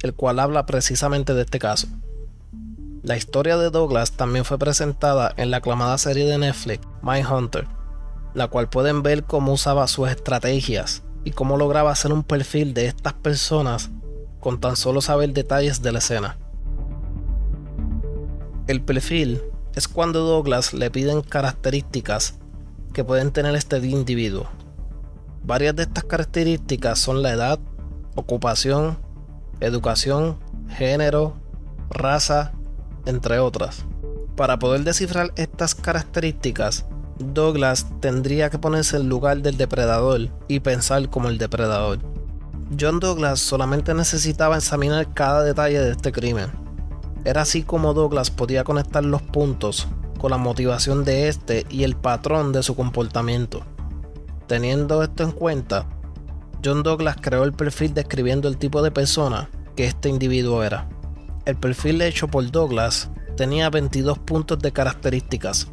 el 0.04 0.14
cual 0.14 0.40
habla 0.40 0.68
precisamente 0.68 1.34
de 1.34 1.42
este 1.42 1.58
caso. 1.58 1.88
La 3.02 3.18
historia 3.18 3.58
de 3.58 3.70
Douglas 3.70 4.12
también 4.12 4.46
fue 4.46 4.60
presentada 4.60 5.34
en 5.38 5.50
la 5.50 5.58
aclamada 5.58 5.98
serie 5.98 6.26
de 6.26 6.38
Netflix 6.38 6.86
Hunter, 7.04 7.68
la 8.34 8.48
cual 8.48 8.70
pueden 8.70 9.02
ver 9.02 9.24
cómo 9.24 9.54
usaba 9.54 9.88
sus 9.88 10.10
estrategias 10.10 11.04
y 11.24 11.32
cómo 11.32 11.58
lograba 11.58 11.92
hacer 11.92 12.14
un 12.14 12.24
perfil 12.24 12.74
de 12.74 12.86
estas 12.86 13.14
personas 13.14 13.90
con 14.40 14.60
tan 14.60 14.76
solo 14.76 15.02
saber 15.02 15.34
detalles 15.34 15.82
de 15.82 15.92
la 15.92 16.00
escena. 16.00 16.38
El 18.68 18.82
perfil 18.82 19.42
es 19.76 19.88
cuando 19.88 20.22
Douglas 20.22 20.74
le 20.74 20.92
piden 20.92 21.22
características 21.22 22.36
que 22.94 23.04
pueden 23.04 23.32
tener 23.32 23.56
este 23.56 23.78
individuo. 23.78 24.48
Varias 25.44 25.76
de 25.76 25.84
estas 25.84 26.04
características 26.06 27.00
son 27.00 27.22
la 27.22 27.32
edad, 27.32 27.60
ocupación, 28.16 28.98
educación, 29.60 30.38
género, 30.70 31.36
raza, 31.90 32.54
entre 33.06 33.40
otras. 33.40 33.86
Para 34.36 34.60
poder 34.60 34.84
descifrar 34.84 35.32
estas 35.36 35.76
características, 35.76 36.86
Douglas 37.20 37.88
tendría 38.00 38.50
que 38.50 38.58
ponerse 38.58 38.98
en 38.98 39.08
lugar 39.08 39.42
del 39.42 39.58
depredador 39.58 40.30
y 40.48 40.60
pensar 40.60 41.10
como 41.10 41.30
el 41.30 41.38
depredador. 41.38 42.00
John 42.80 43.00
Douglas 43.00 43.40
solamente 43.40 43.94
necesitaba 43.94 44.58
examinar 44.58 45.14
cada 45.14 45.44
detalle 45.44 45.80
de 45.80 45.92
este 45.92 46.12
crimen. 46.12 46.52
Era 47.24 47.44
así 47.44 47.64
como 47.64 47.94
Douglas 47.94 48.32
podía 48.32 48.64
conectar 48.64 49.04
los 49.04 49.22
puntos 49.22 49.88
con 50.18 50.32
la 50.32 50.38
motivación 50.38 51.04
de 51.04 51.28
este 51.28 51.66
y 51.70 51.84
el 51.84 51.96
patrón 51.96 52.52
de 52.52 52.64
su 52.64 52.76
comportamiento. 52.76 53.62
Teniendo 54.48 55.04
esto 55.04 55.24
en 55.24 55.32
cuenta, 55.32 55.88
John 56.64 56.82
Douglas 56.82 57.18
creó 57.20 57.44
el 57.44 57.52
perfil 57.52 57.94
describiendo 57.94 58.48
el 58.48 58.58
tipo 58.58 58.82
de 58.82 58.92
persona 58.92 59.50
que 59.76 59.86
este 59.86 60.08
individuo 60.08 60.64
era. 60.64 60.88
El 61.46 61.58
perfil 61.58 62.02
hecho 62.02 62.30
por 62.30 62.50
Douglas 62.50 63.10
tenía 63.36 63.70
22 63.70 64.20
puntos 64.20 64.60
de 64.60 64.72
características, 64.72 65.68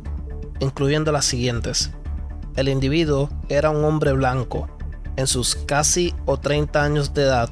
incluyendo 0.59 1.13
las 1.13 1.27
siguientes. 1.27 1.93
El 2.57 2.69
individuo 2.69 3.31
era 3.49 3.71
un 3.71 3.85
hombre 3.85 4.13
blanco, 4.13 4.69
en 5.17 5.29
sus 5.29 5.55
casi 5.55 6.13
o 6.25 6.39
30 6.39 6.83
años 6.83 7.15
de 7.15 7.23
edad, 7.23 7.51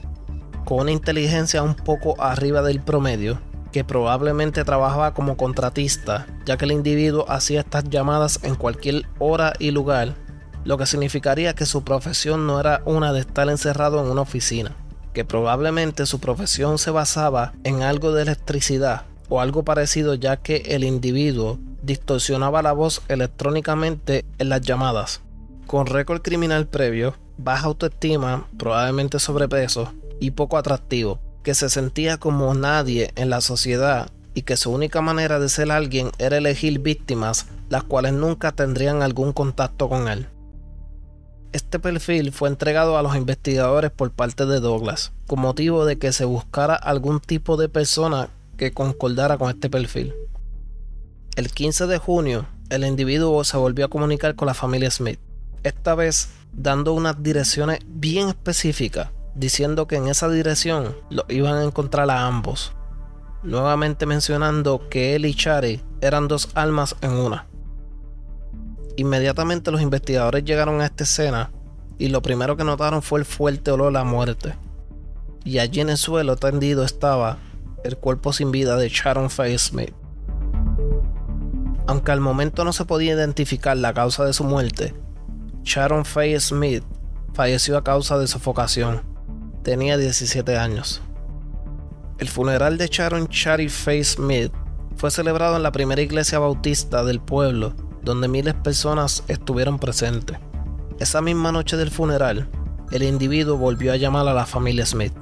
con 0.64 0.80
una 0.80 0.90
inteligencia 0.90 1.62
un 1.62 1.74
poco 1.74 2.20
arriba 2.20 2.62
del 2.62 2.80
promedio, 2.80 3.40
que 3.70 3.84
probablemente 3.84 4.64
trabajaba 4.64 5.14
como 5.14 5.36
contratista, 5.36 6.26
ya 6.44 6.56
que 6.56 6.64
el 6.64 6.72
individuo 6.72 7.24
hacía 7.28 7.60
estas 7.60 7.84
llamadas 7.84 8.40
en 8.42 8.56
cualquier 8.56 9.06
hora 9.20 9.52
y 9.58 9.70
lugar, 9.70 10.16
lo 10.64 10.78
que 10.78 10.86
significaría 10.86 11.54
que 11.54 11.66
su 11.66 11.84
profesión 11.84 12.46
no 12.46 12.60
era 12.60 12.82
una 12.84 13.12
de 13.12 13.20
estar 13.20 13.48
encerrado 13.48 14.04
en 14.04 14.10
una 14.10 14.22
oficina 14.22 14.76
que 15.18 15.24
probablemente 15.24 16.06
su 16.06 16.20
profesión 16.20 16.78
se 16.78 16.92
basaba 16.92 17.52
en 17.64 17.82
algo 17.82 18.12
de 18.12 18.22
electricidad 18.22 19.02
o 19.28 19.40
algo 19.40 19.64
parecido 19.64 20.14
ya 20.14 20.36
que 20.36 20.58
el 20.66 20.84
individuo 20.84 21.58
distorsionaba 21.82 22.62
la 22.62 22.72
voz 22.72 23.02
electrónicamente 23.08 24.24
en 24.38 24.48
las 24.48 24.60
llamadas. 24.60 25.20
Con 25.66 25.86
récord 25.86 26.22
criminal 26.22 26.68
previo, 26.68 27.14
baja 27.36 27.66
autoestima, 27.66 28.46
probablemente 28.56 29.18
sobrepeso 29.18 29.92
y 30.20 30.30
poco 30.30 30.56
atractivo, 30.56 31.18
que 31.42 31.54
se 31.54 31.68
sentía 31.68 32.18
como 32.18 32.54
nadie 32.54 33.10
en 33.16 33.28
la 33.28 33.40
sociedad 33.40 34.10
y 34.34 34.42
que 34.42 34.56
su 34.56 34.70
única 34.70 35.00
manera 35.00 35.40
de 35.40 35.48
ser 35.48 35.72
alguien 35.72 36.12
era 36.18 36.36
elegir 36.36 36.78
víctimas 36.78 37.46
las 37.70 37.82
cuales 37.82 38.12
nunca 38.12 38.52
tendrían 38.52 39.02
algún 39.02 39.32
contacto 39.32 39.88
con 39.88 40.06
él. 40.06 40.28
Este 41.52 41.78
perfil 41.78 42.30
fue 42.32 42.50
entregado 42.50 42.98
a 42.98 43.02
los 43.02 43.16
investigadores 43.16 43.90
por 43.90 44.10
parte 44.10 44.44
de 44.44 44.60
Douglas, 44.60 45.12
con 45.26 45.40
motivo 45.40 45.86
de 45.86 45.98
que 45.98 46.12
se 46.12 46.26
buscara 46.26 46.74
algún 46.74 47.20
tipo 47.20 47.56
de 47.56 47.70
persona 47.70 48.28
que 48.58 48.72
concordara 48.72 49.38
con 49.38 49.48
este 49.48 49.70
perfil. 49.70 50.14
El 51.36 51.50
15 51.50 51.86
de 51.86 51.96
junio, 51.96 52.46
el 52.68 52.84
individuo 52.84 53.42
se 53.44 53.56
volvió 53.56 53.86
a 53.86 53.88
comunicar 53.88 54.34
con 54.34 54.44
la 54.44 54.52
familia 54.52 54.90
Smith, 54.90 55.20
esta 55.62 55.94
vez 55.94 56.28
dando 56.52 56.92
unas 56.92 57.22
direcciones 57.22 57.78
bien 57.86 58.28
específicas, 58.28 59.08
diciendo 59.34 59.86
que 59.86 59.96
en 59.96 60.08
esa 60.08 60.28
dirección 60.28 60.96
lo 61.08 61.24
iban 61.30 61.56
a 61.56 61.64
encontrar 61.64 62.10
a 62.10 62.26
ambos, 62.26 62.72
nuevamente 63.42 64.04
mencionando 64.04 64.88
que 64.90 65.14
él 65.14 65.24
y 65.24 65.34
Chari 65.34 65.80
eran 66.02 66.28
dos 66.28 66.50
almas 66.54 66.94
en 67.00 67.12
una. 67.12 67.47
Inmediatamente 68.98 69.70
los 69.70 69.80
investigadores 69.80 70.42
llegaron 70.42 70.80
a 70.80 70.86
esta 70.86 71.04
escena 71.04 71.52
y 71.98 72.08
lo 72.08 72.20
primero 72.20 72.56
que 72.56 72.64
notaron 72.64 73.00
fue 73.00 73.20
el 73.20 73.24
fuerte 73.24 73.70
olor 73.70 73.96
a 73.96 74.02
muerte. 74.02 74.56
Y 75.44 75.60
allí 75.60 75.80
en 75.80 75.90
el 75.90 75.96
suelo 75.96 76.34
tendido 76.34 76.82
estaba 76.82 77.38
el 77.84 77.96
cuerpo 77.96 78.32
sin 78.32 78.50
vida 78.50 78.74
de 78.74 78.88
Sharon 78.88 79.30
Faye 79.30 79.56
Smith. 79.56 79.94
Aunque 81.86 82.10
al 82.10 82.20
momento 82.20 82.64
no 82.64 82.72
se 82.72 82.86
podía 82.86 83.14
identificar 83.14 83.76
la 83.76 83.94
causa 83.94 84.24
de 84.24 84.32
su 84.32 84.42
muerte, 84.42 84.96
Sharon 85.62 86.04
Faye 86.04 86.40
Smith 86.40 86.82
falleció 87.34 87.78
a 87.78 87.84
causa 87.84 88.18
de 88.18 88.26
sofocación. 88.26 89.02
Tenía 89.62 89.96
17 89.96 90.58
años. 90.58 91.02
El 92.18 92.28
funeral 92.28 92.78
de 92.78 92.88
Sharon 92.88 93.28
Shari 93.28 93.68
Faye 93.68 94.02
Smith 94.02 94.52
fue 94.96 95.12
celebrado 95.12 95.56
en 95.56 95.62
la 95.62 95.70
primera 95.70 96.02
iglesia 96.02 96.40
bautista 96.40 97.04
del 97.04 97.20
pueblo 97.20 97.74
donde 98.02 98.28
miles 98.28 98.54
de 98.54 98.60
personas 98.60 99.24
estuvieron 99.28 99.78
presentes. 99.78 100.38
Esa 100.98 101.20
misma 101.20 101.52
noche 101.52 101.76
del 101.76 101.90
funeral, 101.90 102.48
el 102.90 103.02
individuo 103.02 103.56
volvió 103.56 103.92
a 103.92 103.96
llamar 103.96 104.26
a 104.26 104.34
la 104.34 104.46
familia 104.46 104.86
Smith. 104.86 105.12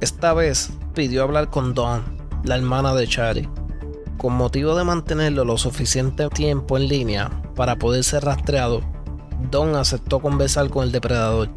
Esta 0.00 0.34
vez 0.34 0.70
pidió 0.94 1.22
hablar 1.22 1.48
con 1.48 1.74
Dawn, 1.74 2.02
la 2.44 2.56
hermana 2.56 2.94
de 2.94 3.06
Chari. 3.06 3.48
Con 4.18 4.34
motivo 4.34 4.74
de 4.76 4.84
mantenerlo 4.84 5.44
lo 5.44 5.56
suficiente 5.56 6.28
tiempo 6.28 6.76
en 6.76 6.88
línea 6.88 7.30
para 7.54 7.76
poder 7.76 8.04
ser 8.04 8.24
rastreado, 8.24 8.82
Don 9.50 9.76
aceptó 9.76 10.20
conversar 10.20 10.68
con 10.70 10.84
el 10.84 10.92
depredador. 10.92 11.50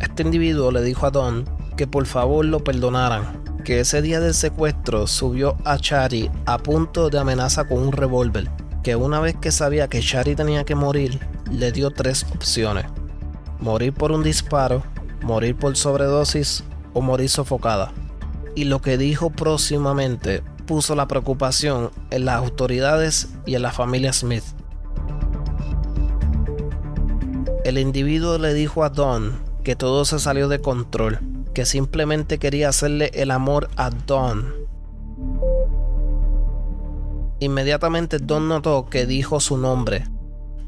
Este 0.00 0.22
individuo 0.22 0.70
le 0.70 0.82
dijo 0.82 1.06
a 1.06 1.10
Don 1.10 1.44
que 1.76 1.86
por 1.86 2.06
favor 2.06 2.44
lo 2.44 2.64
perdonaran, 2.64 3.44
que 3.64 3.80
ese 3.80 4.02
día 4.02 4.20
del 4.20 4.34
secuestro 4.34 5.06
subió 5.06 5.56
a 5.64 5.78
Chari 5.78 6.30
a 6.46 6.58
punto 6.58 7.10
de 7.10 7.18
amenaza 7.18 7.68
con 7.68 7.78
un 7.78 7.92
revólver 7.92 8.48
que 8.86 8.94
una 8.94 9.18
vez 9.18 9.34
que 9.34 9.50
sabía 9.50 9.88
que 9.88 10.00
Shari 10.00 10.36
tenía 10.36 10.62
que 10.62 10.76
morir, 10.76 11.18
le 11.50 11.72
dio 11.72 11.90
tres 11.90 12.24
opciones. 12.32 12.86
Morir 13.58 13.92
por 13.92 14.12
un 14.12 14.22
disparo, 14.22 14.84
morir 15.22 15.56
por 15.56 15.76
sobredosis 15.76 16.62
o 16.92 17.00
morir 17.00 17.28
sofocada. 17.28 17.92
Y 18.54 18.62
lo 18.62 18.80
que 18.80 18.96
dijo 18.96 19.30
próximamente 19.30 20.44
puso 20.68 20.94
la 20.94 21.08
preocupación 21.08 21.90
en 22.12 22.26
las 22.26 22.36
autoridades 22.36 23.30
y 23.44 23.56
en 23.56 23.62
la 23.62 23.72
familia 23.72 24.12
Smith. 24.12 24.44
El 27.64 27.78
individuo 27.78 28.38
le 28.38 28.54
dijo 28.54 28.84
a 28.84 28.90
Don 28.90 29.42
que 29.64 29.74
todo 29.74 30.04
se 30.04 30.20
salió 30.20 30.46
de 30.46 30.60
control, 30.60 31.18
que 31.54 31.66
simplemente 31.66 32.38
quería 32.38 32.68
hacerle 32.68 33.10
el 33.14 33.32
amor 33.32 33.68
a 33.74 33.90
Don 33.90 34.65
Inmediatamente 37.40 38.18
Don 38.18 38.48
notó 38.48 38.88
que 38.88 39.06
dijo 39.06 39.40
su 39.40 39.58
nombre. 39.58 40.06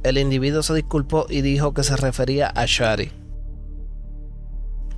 El 0.02 0.18
individuo 0.18 0.62
se 0.62 0.74
disculpó 0.74 1.26
y 1.28 1.40
dijo 1.40 1.74
que 1.74 1.82
se 1.82 1.96
refería 1.96 2.48
a 2.48 2.66
Shari. 2.66 3.10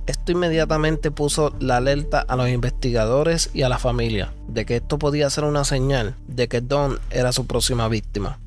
Esto 0.05 0.31
inmediatamente 0.31 1.11
puso 1.11 1.53
la 1.59 1.77
alerta 1.77 2.19
a 2.19 2.35
los 2.35 2.49
investigadores 2.49 3.49
y 3.53 3.61
a 3.61 3.69
la 3.69 3.77
familia 3.77 4.33
de 4.47 4.65
que 4.65 4.77
esto 4.77 4.99
podía 4.99 5.29
ser 5.29 5.45
una 5.45 5.63
señal 5.63 6.15
de 6.27 6.47
que 6.47 6.59
Don 6.59 6.99
era 7.11 7.31
su 7.31 7.47
próxima 7.47 7.87
víctima. 7.87 8.39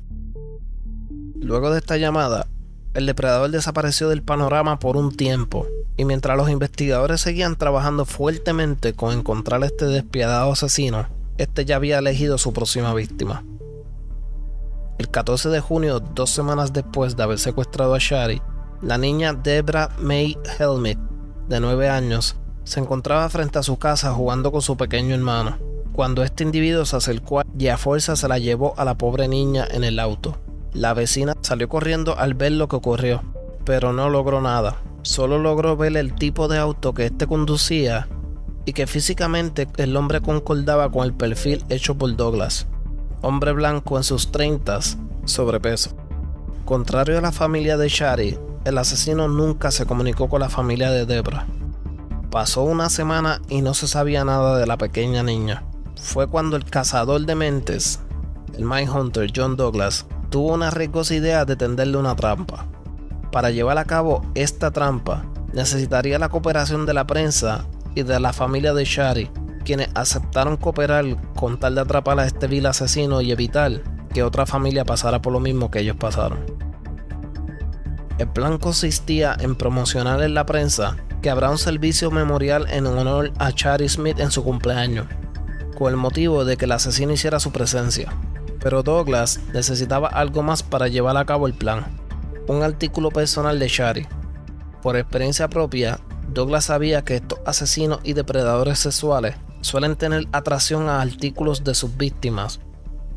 Luego 1.39 1.71
de 1.71 1.79
esta 1.79 1.97
llamada, 1.97 2.47
el 2.93 3.05
depredador 3.05 3.51
desapareció 3.51 4.09
del 4.09 4.21
panorama 4.21 4.79
por 4.79 4.95
un 4.95 5.15
tiempo, 5.15 5.67
y 5.97 6.05
mientras 6.05 6.37
los 6.37 6.49
investigadores 6.49 7.21
seguían 7.21 7.55
trabajando 7.55 8.05
fuertemente 8.05 8.93
con 8.93 9.17
encontrar 9.17 9.63
a 9.63 9.65
este 9.65 9.85
despiadado 9.85 10.51
asesino, 10.51 11.07
este 11.37 11.65
ya 11.65 11.75
había 11.75 11.99
elegido 11.99 12.37
su 12.37 12.53
próxima 12.53 12.93
víctima. 12.93 13.43
El 14.97 15.09
14 15.09 15.49
de 15.49 15.59
junio, 15.59 15.99
dos 15.99 16.29
semanas 16.29 16.71
después 16.71 17.17
de 17.17 17.23
haber 17.23 17.39
secuestrado 17.39 17.95
a 17.95 17.99
Shari, 17.99 18.41
la 18.81 18.97
niña 18.97 19.33
Debra 19.33 19.89
May 19.99 20.37
Helmet, 20.57 20.97
de 21.49 21.59
9 21.59 21.89
años, 21.89 22.37
se 22.63 22.79
encontraba 22.79 23.27
frente 23.29 23.59
a 23.59 23.63
su 23.63 23.77
casa 23.77 24.13
jugando 24.13 24.51
con 24.51 24.61
su 24.61 24.77
pequeño 24.77 25.13
hermano, 25.13 25.57
cuando 25.91 26.23
este 26.23 26.43
individuo 26.43 26.85
se 26.85 26.95
acercó 26.95 27.41
y 27.57 27.67
a 27.67 27.77
fuerza 27.77 28.15
se 28.15 28.27
la 28.27 28.39
llevó 28.39 28.73
a 28.77 28.85
la 28.85 28.97
pobre 28.97 29.27
niña 29.27 29.67
en 29.69 29.83
el 29.83 29.99
auto. 29.99 30.37
La 30.73 30.93
vecina 30.93 31.33
salió 31.41 31.69
corriendo 31.69 32.17
al 32.17 32.33
ver 32.33 32.53
lo 32.53 32.67
que 32.67 32.75
ocurrió, 32.75 33.23
pero 33.65 33.93
no 33.93 34.09
logró 34.09 34.41
nada. 34.41 34.77
Solo 35.03 35.39
logró 35.39 35.77
ver 35.77 35.95
el 35.97 36.15
tipo 36.15 36.47
de 36.47 36.57
auto 36.57 36.93
que 36.93 37.05
éste 37.05 37.27
conducía 37.27 38.07
y 38.65 38.73
que 38.73 38.87
físicamente 38.87 39.67
el 39.77 39.95
hombre 39.95 40.21
concordaba 40.21 40.91
con 40.91 41.05
el 41.05 41.13
perfil 41.13 41.63
hecho 41.69 41.95
por 41.95 42.15
Douglas. 42.15 42.67
Hombre 43.21 43.53
blanco 43.53 43.97
en 43.97 44.03
sus 44.03 44.31
30, 44.31 44.79
sobrepeso. 45.25 45.95
Contrario 46.65 47.17
a 47.19 47.21
la 47.21 47.31
familia 47.31 47.77
de 47.77 47.89
Shari, 47.89 48.37
el 48.65 48.77
asesino 48.77 49.27
nunca 49.27 49.69
se 49.69 49.85
comunicó 49.85 50.27
con 50.27 50.41
la 50.41 50.49
familia 50.49 50.89
de 50.89 51.05
Debra. 51.05 51.45
Pasó 52.31 52.63
una 52.63 52.89
semana 52.89 53.39
y 53.47 53.61
no 53.61 53.73
se 53.73 53.87
sabía 53.87 54.25
nada 54.25 54.57
de 54.57 54.65
la 54.65 54.77
pequeña 54.77 55.23
niña. 55.23 55.63
fue 56.01 56.27
cuando 56.27 56.57
el 56.57 56.65
cazador 56.65 57.25
de 57.25 57.35
mentes, 57.35 57.99
el 58.57 58.65
Mindhunter 58.65 59.31
John 59.33 59.55
Douglas, 59.55 60.05
tuvo 60.29 60.53
una 60.53 60.69
riesgosa 60.69 61.15
idea 61.15 61.45
de 61.45 61.55
tenderle 61.55 61.97
una 61.97 62.15
trampa. 62.15 62.65
Para 63.31 63.51
llevar 63.51 63.77
a 63.77 63.85
cabo 63.85 64.23
esta 64.35 64.71
trampa, 64.71 65.23
necesitaría 65.53 66.19
la 66.19 66.29
cooperación 66.29 66.85
de 66.85 66.93
la 66.93 67.07
prensa 67.07 67.65
y 67.95 68.03
de 68.03 68.19
la 68.19 68.33
familia 68.33 68.73
de 68.73 68.85
Shari, 68.85 69.31
quienes 69.63 69.89
aceptaron 69.95 70.57
cooperar 70.57 71.05
con 71.33 71.59
tal 71.59 71.75
de 71.75 71.81
atrapar 71.81 72.19
a 72.19 72.25
este 72.25 72.47
vil 72.47 72.65
asesino 72.65 73.21
y 73.21 73.31
evitar 73.31 73.81
que 74.13 74.23
otra 74.23 74.45
familia 74.45 74.85
pasara 74.85 75.21
por 75.21 75.33
lo 75.33 75.39
mismo 75.39 75.71
que 75.71 75.79
ellos 75.79 75.97
pasaron. 75.97 76.39
El 78.17 78.29
plan 78.29 78.57
consistía 78.57 79.35
en 79.39 79.55
promocionar 79.55 80.21
en 80.21 80.33
la 80.33 80.45
prensa 80.45 80.95
que 81.21 81.29
habrá 81.29 81.49
un 81.49 81.57
servicio 81.57 82.11
memorial 82.11 82.67
en 82.69 82.85
honor 82.85 83.33
a 83.39 83.49
Shari 83.49 83.89
Smith 83.89 84.19
en 84.19 84.31
su 84.31 84.43
cumpleaños, 84.43 85.07
con 85.77 85.91
el 85.91 85.97
motivo 85.97 86.45
de 86.45 86.55
que 86.55 86.65
el 86.65 86.71
asesino 86.71 87.11
hiciera 87.11 87.39
su 87.39 87.51
presencia. 87.51 88.13
Pero 88.61 88.83
Douglas 88.83 89.39
necesitaba 89.53 90.07
algo 90.07 90.43
más 90.43 90.63
para 90.63 90.87
llevar 90.87 91.17
a 91.17 91.25
cabo 91.25 91.47
el 91.47 91.53
plan, 91.53 91.85
un 92.47 92.63
artículo 92.63 93.11
personal 93.11 93.59
de 93.59 93.67
Shari. 93.67 94.07
Por 94.81 94.95
experiencia 94.95 95.49
propia, 95.49 95.99
Douglas 96.35 96.65
sabía 96.65 97.01
que 97.01 97.15
estos 97.15 97.39
asesinos 97.45 98.01
y 98.03 98.11
depredadores 98.11 98.79
sexuales 98.79 99.37
suelen 99.61 99.95
tener 99.95 100.27
atracción 100.33 100.89
a 100.89 100.99
artículos 100.99 101.63
de 101.63 101.73
sus 101.73 101.95
víctimas, 101.95 102.59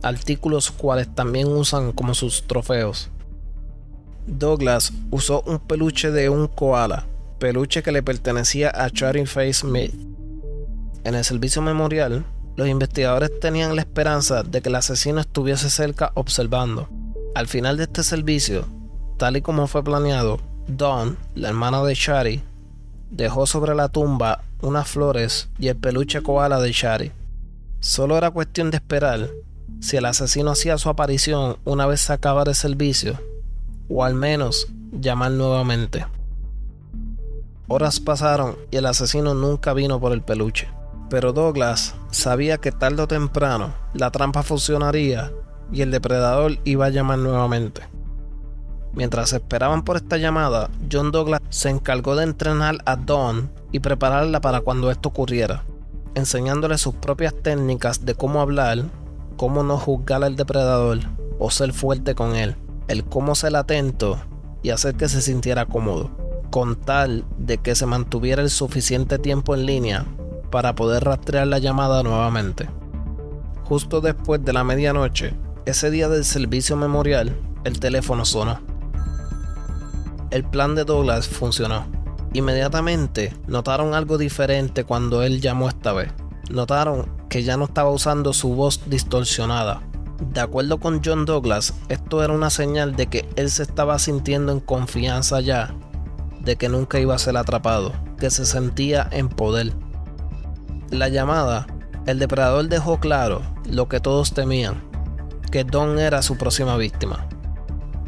artículos 0.05 0.71
cuales 0.71 1.13
también 1.13 1.49
usan 1.49 1.91
como 1.91 2.15
sus 2.15 2.47
trofeos. 2.47 3.11
Douglas 4.29 4.93
usó 5.11 5.43
un 5.47 5.59
peluche 5.59 6.13
de 6.13 6.29
un 6.29 6.47
koala, 6.47 7.07
peluche 7.41 7.83
que 7.83 7.91
le 7.91 8.05
pertenecía 8.05 8.71
a 8.73 8.89
Charlie 8.89 9.27
Face 9.27 9.55
Smith. 9.55 9.93
En 11.03 11.17
el 11.17 11.25
servicio 11.25 11.61
memorial, 11.61 12.25
los 12.55 12.69
investigadores 12.69 13.41
tenían 13.41 13.75
la 13.75 13.83
esperanza 13.83 14.45
de 14.45 14.63
que 14.63 14.69
el 14.69 14.77
asesino 14.77 15.21
estuviese 15.21 15.71
cerca 15.71 16.13
observando. 16.15 16.89
Al 17.35 17.49
final 17.49 17.79
de 17.79 17.83
este 17.83 18.05
servicio, 18.05 18.65
tal 19.17 19.39
y 19.39 19.43
como 19.43 19.67
fue 19.67 19.83
planeado, 19.83 20.39
Dawn, 20.69 21.19
la 21.35 21.49
hermana 21.49 21.83
de 21.83 21.95
Shari, 21.95 22.43
dejó 23.11 23.47
sobre 23.47 23.75
la 23.75 23.88
tumba 23.88 24.43
unas 24.61 24.88
flores 24.88 25.49
y 25.59 25.69
el 25.69 25.77
peluche 25.77 26.23
koala 26.23 26.61
de 26.61 26.73
Shari. 26.73 27.12
Solo 27.81 28.17
era 28.17 28.31
cuestión 28.31 28.71
de 28.71 28.79
esperar 28.79 29.31
si 29.81 29.97
el 29.97 30.05
asesino 30.07 30.50
hacía 30.50 30.79
su 30.79 30.88
aparición 30.88 31.59
una 31.65 31.87
vez 31.87 32.00
se 32.00 32.12
acabara 32.12 32.50
el 32.50 32.57
servicio, 32.57 33.21
o 33.88 34.05
al 34.05 34.15
menos 34.15 34.69
llamar 34.93 35.31
nuevamente. 35.31 36.07
Horas 37.69 38.00
pasaron 38.00 38.57
y 38.71 38.77
el 38.77 38.87
asesino 38.87 39.35
nunca 39.35 39.75
vino 39.75 40.00
por 40.00 40.12
el 40.12 40.23
peluche. 40.23 40.69
Pero 41.11 41.33
Douglas 41.33 41.95
sabía 42.11 42.59
que 42.59 42.73
tarde 42.73 43.03
o 43.03 43.09
temprano 43.09 43.75
la 43.95 44.11
trampa 44.11 44.43
funcionaría 44.43 45.33
y 45.73 45.83
el 45.83 45.91
depredador 45.91 46.59
iba 46.65 46.87
a 46.87 46.91
llamar 46.91 47.19
nuevamente. 47.19 47.83
Mientras 48.99 49.33
esperaban 49.33 49.85
por 49.85 49.95
esta 49.95 50.17
llamada, 50.17 50.71
John 50.90 51.12
Douglas 51.12 51.40
se 51.50 51.71
encargó 51.71 52.17
de 52.17 52.25
entrenar 52.25 52.78
a 52.85 52.97
Dawn 52.97 53.49
y 53.71 53.78
prepararla 53.78 54.40
para 54.40 54.61
cuando 54.61 54.90
esto 54.90 55.11
ocurriera, 55.11 55.62
enseñándole 56.17 56.78
sus 56.78 56.97
propias 56.97 57.33
técnicas 57.33 58.05
de 58.05 58.17
cómo 58.17 58.40
hablar, 58.40 58.87
cómo 59.37 59.62
no 59.62 59.78
juzgar 59.78 60.25
al 60.25 60.35
depredador 60.35 60.99
o 61.38 61.49
ser 61.52 61.73
fuerte 61.73 62.17
con 62.17 62.35
él, 62.35 62.57
el 62.88 63.05
cómo 63.05 63.37
ser 63.37 63.55
atento 63.55 64.19
y 64.64 64.71
hacer 64.71 64.97
que 64.97 65.09
se 65.09 65.23
sintiera 65.23 65.67
cómodo, 65.67 66.11
con 66.50 66.75
tal 66.75 67.25
de 67.38 67.59
que 67.59 67.76
se 67.76 67.87
mantuviera 67.87 68.43
el 68.43 68.50
suficiente 68.50 69.21
tiempo 69.21 69.55
en 69.55 69.64
línea 69.64 70.07
para 70.50 70.75
poder 70.75 71.05
rastrear 71.05 71.47
la 71.47 71.61
llamada 71.61 72.02
nuevamente. 72.02 72.69
Justo 73.62 74.00
después 74.00 74.45
de 74.45 74.52
la 74.52 74.64
medianoche, 74.64 75.35
ese 75.67 75.88
día 75.93 76.09
del 76.09 76.25
servicio 76.25 76.77
memorial, 76.77 77.37
el 77.62 77.79
teléfono 77.79 78.25
sonó. 78.25 78.59
El 80.31 80.45
plan 80.45 80.75
de 80.75 80.85
Douglas 80.85 81.29
funcionó. 81.29 81.87
Inmediatamente 82.33 83.35
notaron 83.47 83.95
algo 83.95 84.19
diferente 84.19 84.85
cuando 84.85 85.23
él 85.23 85.41
llamó 85.41 85.69
esta 85.69 85.93
vez. 85.93 86.12
Notaron 86.51 87.11
que 87.29 87.43
ya 87.43 87.57
no 87.57 87.64
estaba 87.64 87.91
usando 87.91 88.33
su 88.33 88.55
voz 88.55 88.83
distorsionada. 88.87 89.83
De 90.33 90.41
acuerdo 90.41 90.79
con 90.79 91.01
John 91.05 91.25
Douglas, 91.25 91.75
esto 91.88 92.23
era 92.23 92.33
una 92.33 92.51
señal 92.51 92.97
de 92.97 93.07
que 93.07 93.29
él 93.37 93.51
se 93.51 93.62
estaba 93.62 93.99
sintiendo 93.99 94.53
en 94.53 94.61
confianza 94.61 95.41
ya, 95.41 95.75
de 96.41 96.57
que 96.57 96.69
nunca 96.69 96.99
iba 96.99 97.14
a 97.14 97.19
ser 97.19 97.37
atrapado, 97.37 97.93
que 98.19 98.31
se 98.31 98.45
sentía 98.45 99.09
en 99.12 99.29
poder 99.29 99.73
la 100.91 101.09
llamada, 101.09 101.67
el 102.07 102.19
depredador 102.19 102.69
dejó 102.69 102.99
claro 102.99 103.43
lo 103.71 103.88
que 103.88 104.01
todos 104.01 104.33
temían, 104.33 104.83
que 105.51 105.64
Don 105.64 105.99
era 105.99 106.23
su 106.23 106.38
próxima 106.38 106.79
víctima. 106.79 107.27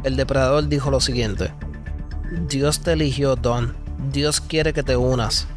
El 0.03 0.15
depredador 0.15 0.67
dijo 0.67 0.89
lo 0.89 0.99
siguiente, 0.99 1.53
Dios 2.31 2.79
te 2.81 2.93
eligió, 2.93 3.35
Don, 3.35 3.75
Dios 4.11 4.41
quiere 4.41 4.73
que 4.73 4.83
te 4.83 4.95
unas, 4.97 5.47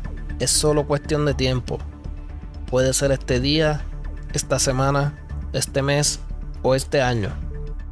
es 0.41 0.51
solo 0.51 0.87
cuestión 0.87 1.25
de 1.25 1.35
tiempo. 1.35 1.79
Puede 2.67 2.93
ser 2.93 3.13
este 3.13 3.41
día, 3.41 3.85
esta 4.33 4.59
semana, 4.59 5.15
este 5.53 5.83
mes 5.83 6.21
o 6.63 6.75
este 6.75 7.01
año. 7.01 7.31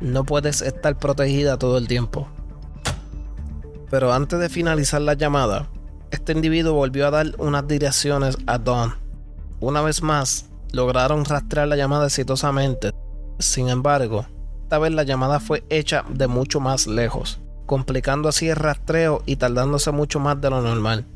No 0.01 0.25
puedes 0.25 0.63
estar 0.63 0.99
protegida 0.99 1.59
todo 1.59 1.79
el 1.79 1.87
tiempo. 1.89 2.29
Pero 3.91 4.13
antes 4.13 4.39
de 4.41 4.49
finalizar 4.49 5.01
la 5.01 5.15
llamada, 5.15 5.69
este 6.11 6.33
individuo 6.33 6.75
volvió 6.75 7.07
a 7.07 7.11
dar 7.11 7.27
unas 7.39 7.67
direcciones 7.69 8.37
a 8.47 8.59
Don 8.59 9.03
una 9.63 9.81
vez 9.81 10.03
más, 10.03 10.47
lograron 10.73 11.25
rastrear 11.25 11.69
la 11.69 11.77
llamada 11.77 12.07
exitosamente. 12.07 12.91
Sin 13.39 13.69
embargo, 13.69 14.27
esta 14.63 14.81
vez 14.81 14.93
la 14.93 15.05
llamada 15.05 15.39
fue 15.39 15.63
hecha 15.71 16.05
de 16.09 16.27
mucho 16.27 16.59
más 16.59 16.89
lejos, 16.89 17.41
complicando 17.67 18.29
así 18.29 18.49
el 18.49 18.57
rastreo 18.57 19.23
y 19.27 19.37
tardándose 19.37 19.91
mucho 19.93 20.21
más 20.21 20.41
de 20.41 20.51
lo 20.51 20.61
normal. 20.63 21.07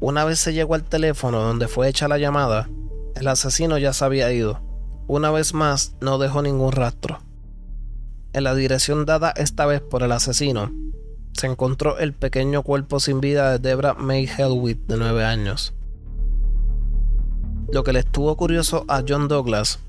Una 0.00 0.24
vez 0.24 0.38
se 0.38 0.52
llegó 0.52 0.74
al 0.74 0.84
teléfono 0.84 1.40
donde 1.40 1.68
fue 1.68 1.88
hecha 1.88 2.08
la 2.08 2.18
llamada, 2.18 2.68
el 3.16 3.26
asesino 3.26 3.78
ya 3.78 3.92
se 3.92 4.04
había 4.04 4.32
ido. 4.32 4.60
Una 5.08 5.30
vez 5.30 5.54
más, 5.54 5.96
no 6.00 6.18
dejó 6.18 6.42
ningún 6.42 6.72
rastro. 6.72 7.18
En 8.32 8.44
la 8.44 8.54
dirección 8.54 9.06
dada 9.06 9.30
esta 9.30 9.66
vez 9.66 9.80
por 9.80 10.02
el 10.02 10.12
asesino, 10.12 10.70
se 11.32 11.46
encontró 11.46 11.98
el 11.98 12.12
pequeño 12.12 12.62
cuerpo 12.62 13.00
sin 13.00 13.20
vida 13.20 13.50
de 13.50 13.58
Debra 13.58 13.94
May 13.94 14.26
Hellwit 14.26 14.86
de 14.86 14.96
9 14.96 15.24
años. 15.24 15.74
Lo 17.72 17.84
que 17.84 17.92
le 17.92 18.00
estuvo 18.00 18.36
curioso 18.36 18.84
a 18.88 19.02
John 19.06 19.28
Douglas 19.28 19.80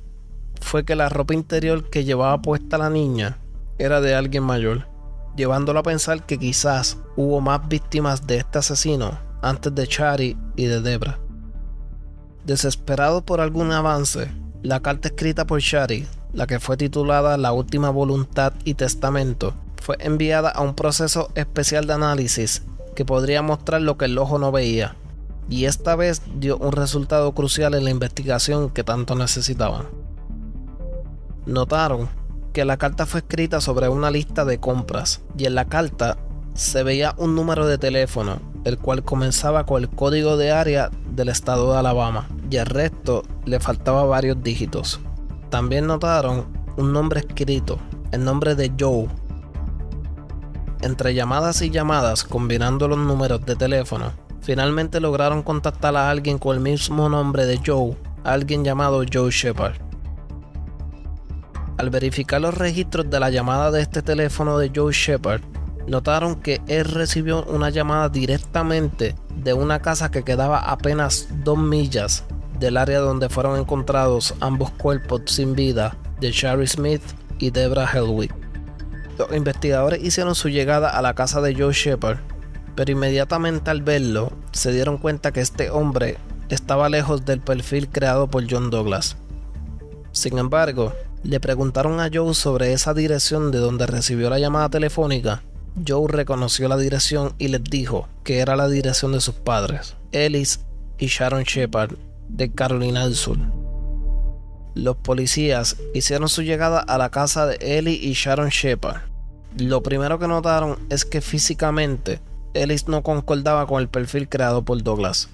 fue 0.62 0.86
que 0.86 0.96
la 0.96 1.10
ropa 1.10 1.34
interior 1.34 1.90
que 1.90 2.04
llevaba 2.04 2.42
puesta 2.42 2.78
la 2.78 2.90
niña 2.90 3.38
era 3.78 4.02
de 4.02 4.16
alguien 4.16 4.44
mayor, 4.44 4.88
llevándolo 5.36 5.80
a 5.80 5.84
pensar 5.84 6.26
que 6.26 6.38
quizás 6.38 6.98
hubo 7.16 7.42
más 7.42 7.68
víctimas 7.68 8.28
de 8.28 8.38
este 8.38 8.60
asesino 8.60 9.18
antes 9.42 9.74
de 9.74 9.88
Chari 9.88 10.38
y 10.56 10.66
de 10.66 10.82
Debra. 10.82 11.20
Desesperado 12.46 13.24
por 13.24 13.42
algún 13.42 13.72
avance, 13.72 14.32
la 14.62 14.82
carta 14.82 15.10
escrita 15.10 15.46
por 15.46 15.62
Chari, 15.62 16.08
la 16.34 16.48
que 16.48 16.60
fue 16.60 16.78
titulada 16.78 17.38
La 17.38 17.54
última 17.54 17.90
voluntad 17.90 18.54
y 18.64 18.74
testamento, 18.74 19.54
fue 19.82 19.98
enviada 20.00 20.50
a 20.50 20.62
un 20.62 20.76
proceso 20.76 21.32
especial 21.36 21.88
de 21.88 21.94
análisis 21.94 22.64
que 22.96 23.06
podría 23.06 23.42
mostrar 23.42 23.82
lo 23.82 23.98
que 23.98 24.06
el 24.06 24.18
ojo 24.18 24.40
no 24.40 24.52
veía, 24.52 24.96
y 25.50 25.66
esta 25.66 25.96
vez 25.96 26.22
dio 26.36 26.58
un 26.58 26.74
resultado 26.74 27.34
crucial 27.34 27.74
en 27.74 27.86
la 27.86 27.90
investigación 27.90 28.70
que 28.70 28.84
tanto 28.84 29.16
necesitaban. 29.16 29.88
Notaron 31.46 32.10
que 32.52 32.66
la 32.66 32.78
carta 32.78 33.06
fue 33.06 33.22
escrita 33.22 33.62
sobre 33.62 33.90
una 33.90 34.12
lista 34.12 34.46
de 34.46 34.60
compras 34.60 35.22
y 35.38 35.46
en 35.46 35.56
la 35.56 35.66
carta 35.66 36.18
se 36.54 36.84
veía 36.84 37.14
un 37.18 37.36
número 37.36 37.68
de 37.68 37.78
teléfono, 37.78 38.40
el 38.66 38.78
cual 38.78 39.04
comenzaba 39.04 39.66
con 39.66 39.82
el 39.82 39.90
código 39.90 40.38
de 40.38 40.52
área 40.52 40.90
del 41.12 41.30
estado 41.30 41.72
de 41.72 41.80
Alabama 41.80 42.28
y 42.50 42.58
el 42.58 42.66
resto 42.66 43.24
le 43.46 43.60
faltaba 43.60 44.04
varios 44.04 44.42
dígitos. 44.44 45.00
También 45.50 45.88
notaron 45.88 46.46
un 46.78 46.94
nombre 46.94 47.22
escrito, 47.22 47.80
el 48.12 48.24
nombre 48.24 48.56
de 48.56 48.72
Joe. 48.80 49.08
Entre 50.82 51.14
llamadas 51.14 51.62
y 51.62 51.70
llamadas, 51.70 52.24
combinando 52.24 52.88
los 52.88 52.98
números 52.98 53.46
de 53.46 53.56
teléfono, 53.56 54.14
Finalmente 54.42 55.00
lograron 55.00 55.44
contactar 55.44 55.96
a 55.96 56.10
alguien 56.10 56.40
con 56.40 56.56
el 56.56 56.62
mismo 56.62 57.10
nombre 57.10 57.46
de 57.46 57.60
Joe, 57.64 57.96
alguien 58.24 58.64
llamado 58.64 59.04
Joe 59.12 59.32
Shepard. 59.32 59.89
Al 61.80 61.90
verificar 61.90 62.42
los 62.42 62.56
registros 62.56 63.10
de 63.10 63.22
la 63.22 63.30
llamada 63.30 63.72
de 63.72 63.82
este 63.82 64.02
teléfono 64.02 64.58
de 64.58 64.70
Joe 64.76 64.92
Shepard, 64.92 65.42
notaron 65.88 66.36
que 66.36 66.60
él 66.68 66.84
recibió 66.84 67.46
una 67.46 67.70
llamada 67.70 68.10
directamente 68.10 69.16
de 69.38 69.54
una 69.54 69.82
casa 69.82 70.12
que 70.12 70.24
quedaba 70.24 70.60
apenas 70.60 71.30
dos 71.46 71.58
millas 71.58 72.26
del 72.60 72.76
área 72.76 73.00
donde 73.00 73.30
fueron 73.30 73.58
encontrados 73.58 74.36
ambos 74.42 74.72
cuerpos 74.72 75.22
sin 75.28 75.56
vida 75.56 75.96
de 76.20 76.32
Sherry 76.34 76.68
Smith 76.68 77.02
y 77.38 77.52
Debra 77.52 77.90
Hellwig. 77.90 78.34
Los 79.18 79.34
investigadores 79.34 80.04
hicieron 80.04 80.36
su 80.36 80.50
llegada 80.50 80.90
a 80.90 81.02
la 81.02 81.14
casa 81.14 81.40
de 81.40 81.56
Joe 81.56 81.72
Shepard 81.72 82.20
pero 82.76 82.92
inmediatamente 82.92 83.72
al 83.72 83.82
verlo 83.82 84.34
se 84.52 84.74
dieron 84.74 84.98
cuenta 84.98 85.32
que 85.32 85.40
este 85.40 85.70
hombre 85.70 86.18
estaba 86.50 86.90
lejos 86.90 87.26
del 87.26 87.40
perfil 87.40 87.88
creado 87.90 88.28
por 88.28 88.50
John 88.50 88.70
Douglas. 88.70 89.16
Sin 90.12 90.38
embargo, 90.38 90.94
le 91.24 91.40
preguntaron 91.40 92.00
a 92.00 92.10
Joe 92.14 92.34
sobre 92.34 92.74
esa 92.74 92.94
dirección 92.94 93.52
de 93.52 93.60
donde 93.60 93.86
recibió 93.86 94.30
la 94.30 94.40
llamada 94.40 94.70
telefónica. 94.70 95.44
Joe 95.86 96.08
reconoció 96.08 96.68
la 96.68 96.78
dirección 96.78 97.34
y 97.38 97.50
les 97.50 97.64
dijo 97.64 98.08
que 98.24 98.40
era 98.40 98.56
la 98.56 98.68
dirección 98.68 99.12
de 99.12 99.22
sus 99.22 99.36
padres, 99.36 99.96
Ellis 100.12 100.62
y 100.98 101.08
Sharon 101.08 101.44
Shepard, 101.44 101.96
de 102.30 102.52
Carolina 102.52 103.04
del 103.04 103.16
Sur. 103.16 103.38
Los 104.76 104.98
policías 104.98 105.78
hicieron 105.94 106.30
su 106.30 106.42
llegada 106.42 106.80
a 106.80 106.98
la 106.98 107.10
casa 107.10 107.46
de 107.46 107.58
Ellie 107.60 108.00
y 108.02 108.14
Sharon 108.14 108.50
Shepard. 108.50 109.02
Lo 109.58 109.84
primero 109.84 110.20
que 110.20 110.28
notaron 110.28 110.78
es 110.90 111.06
que 111.06 111.22
físicamente 111.22 112.22
Ellis 112.54 112.88
no 112.88 113.04
concordaba 113.04 113.68
con 113.68 113.82
el 113.82 113.90
perfil 113.90 114.30
creado 114.30 114.64
por 114.64 114.82
Douglas, 114.82 115.30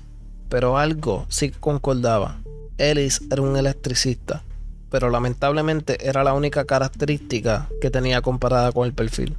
pero 0.49 0.77
algo 0.77 1.25
sí 1.29 1.51
concordaba. 1.51 2.39
Ellis 2.77 3.21
era 3.29 3.41
un 3.41 3.55
electricista 3.55 4.43
pero 4.95 5.09
lamentablemente 5.09 6.07
era 6.07 6.23
la 6.23 6.33
única 6.33 6.63
característica 6.63 7.67
que 7.81 7.91
tenía 7.91 8.21
comparada 8.21 8.71
con 8.71 8.85
el 8.85 8.93
perfil. 8.93 9.35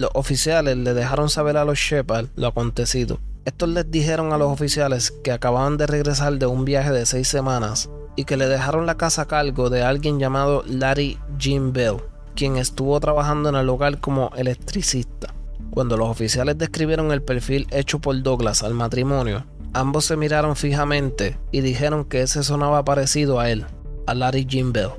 Los 0.00 0.10
oficiales 0.14 0.76
le 0.76 0.92
dejaron 0.92 1.30
saber 1.30 1.56
a 1.56 1.64
los 1.64 1.78
Shepard 1.78 2.26
lo 2.34 2.48
acontecido. 2.48 3.20
Estos 3.44 3.68
les 3.68 3.88
dijeron 3.88 4.32
a 4.32 4.36
los 4.36 4.50
oficiales 4.50 5.12
que 5.22 5.30
acababan 5.30 5.76
de 5.76 5.86
regresar 5.86 6.36
de 6.36 6.46
un 6.46 6.64
viaje 6.64 6.90
de 6.90 7.06
seis 7.06 7.28
semanas 7.28 7.88
y 8.16 8.24
que 8.24 8.36
le 8.36 8.48
dejaron 8.48 8.86
la 8.86 8.96
casa 8.96 9.22
a 9.22 9.28
cargo 9.28 9.70
de 9.70 9.84
alguien 9.84 10.18
llamado 10.18 10.64
Larry 10.66 11.16
Jim 11.38 11.72
Bell, 11.72 11.98
quien 12.34 12.56
estuvo 12.56 12.98
trabajando 12.98 13.50
en 13.50 13.54
el 13.54 13.68
local 13.68 14.00
como 14.00 14.32
electricista. 14.34 15.32
Cuando 15.70 15.96
los 15.96 16.08
oficiales 16.08 16.58
describieron 16.58 17.12
el 17.12 17.22
perfil 17.22 17.68
hecho 17.70 18.00
por 18.00 18.20
Douglas 18.20 18.64
al 18.64 18.74
matrimonio, 18.74 19.46
ambos 19.74 20.06
se 20.06 20.16
miraron 20.16 20.56
fijamente 20.56 21.38
y 21.52 21.60
dijeron 21.60 22.04
que 22.04 22.22
ese 22.22 22.42
sonaba 22.42 22.84
parecido 22.84 23.38
a 23.38 23.48
él 23.48 23.64
a 24.06 24.14
Larry 24.14 24.46
Jim 24.48 24.72
Bell. 24.72 24.90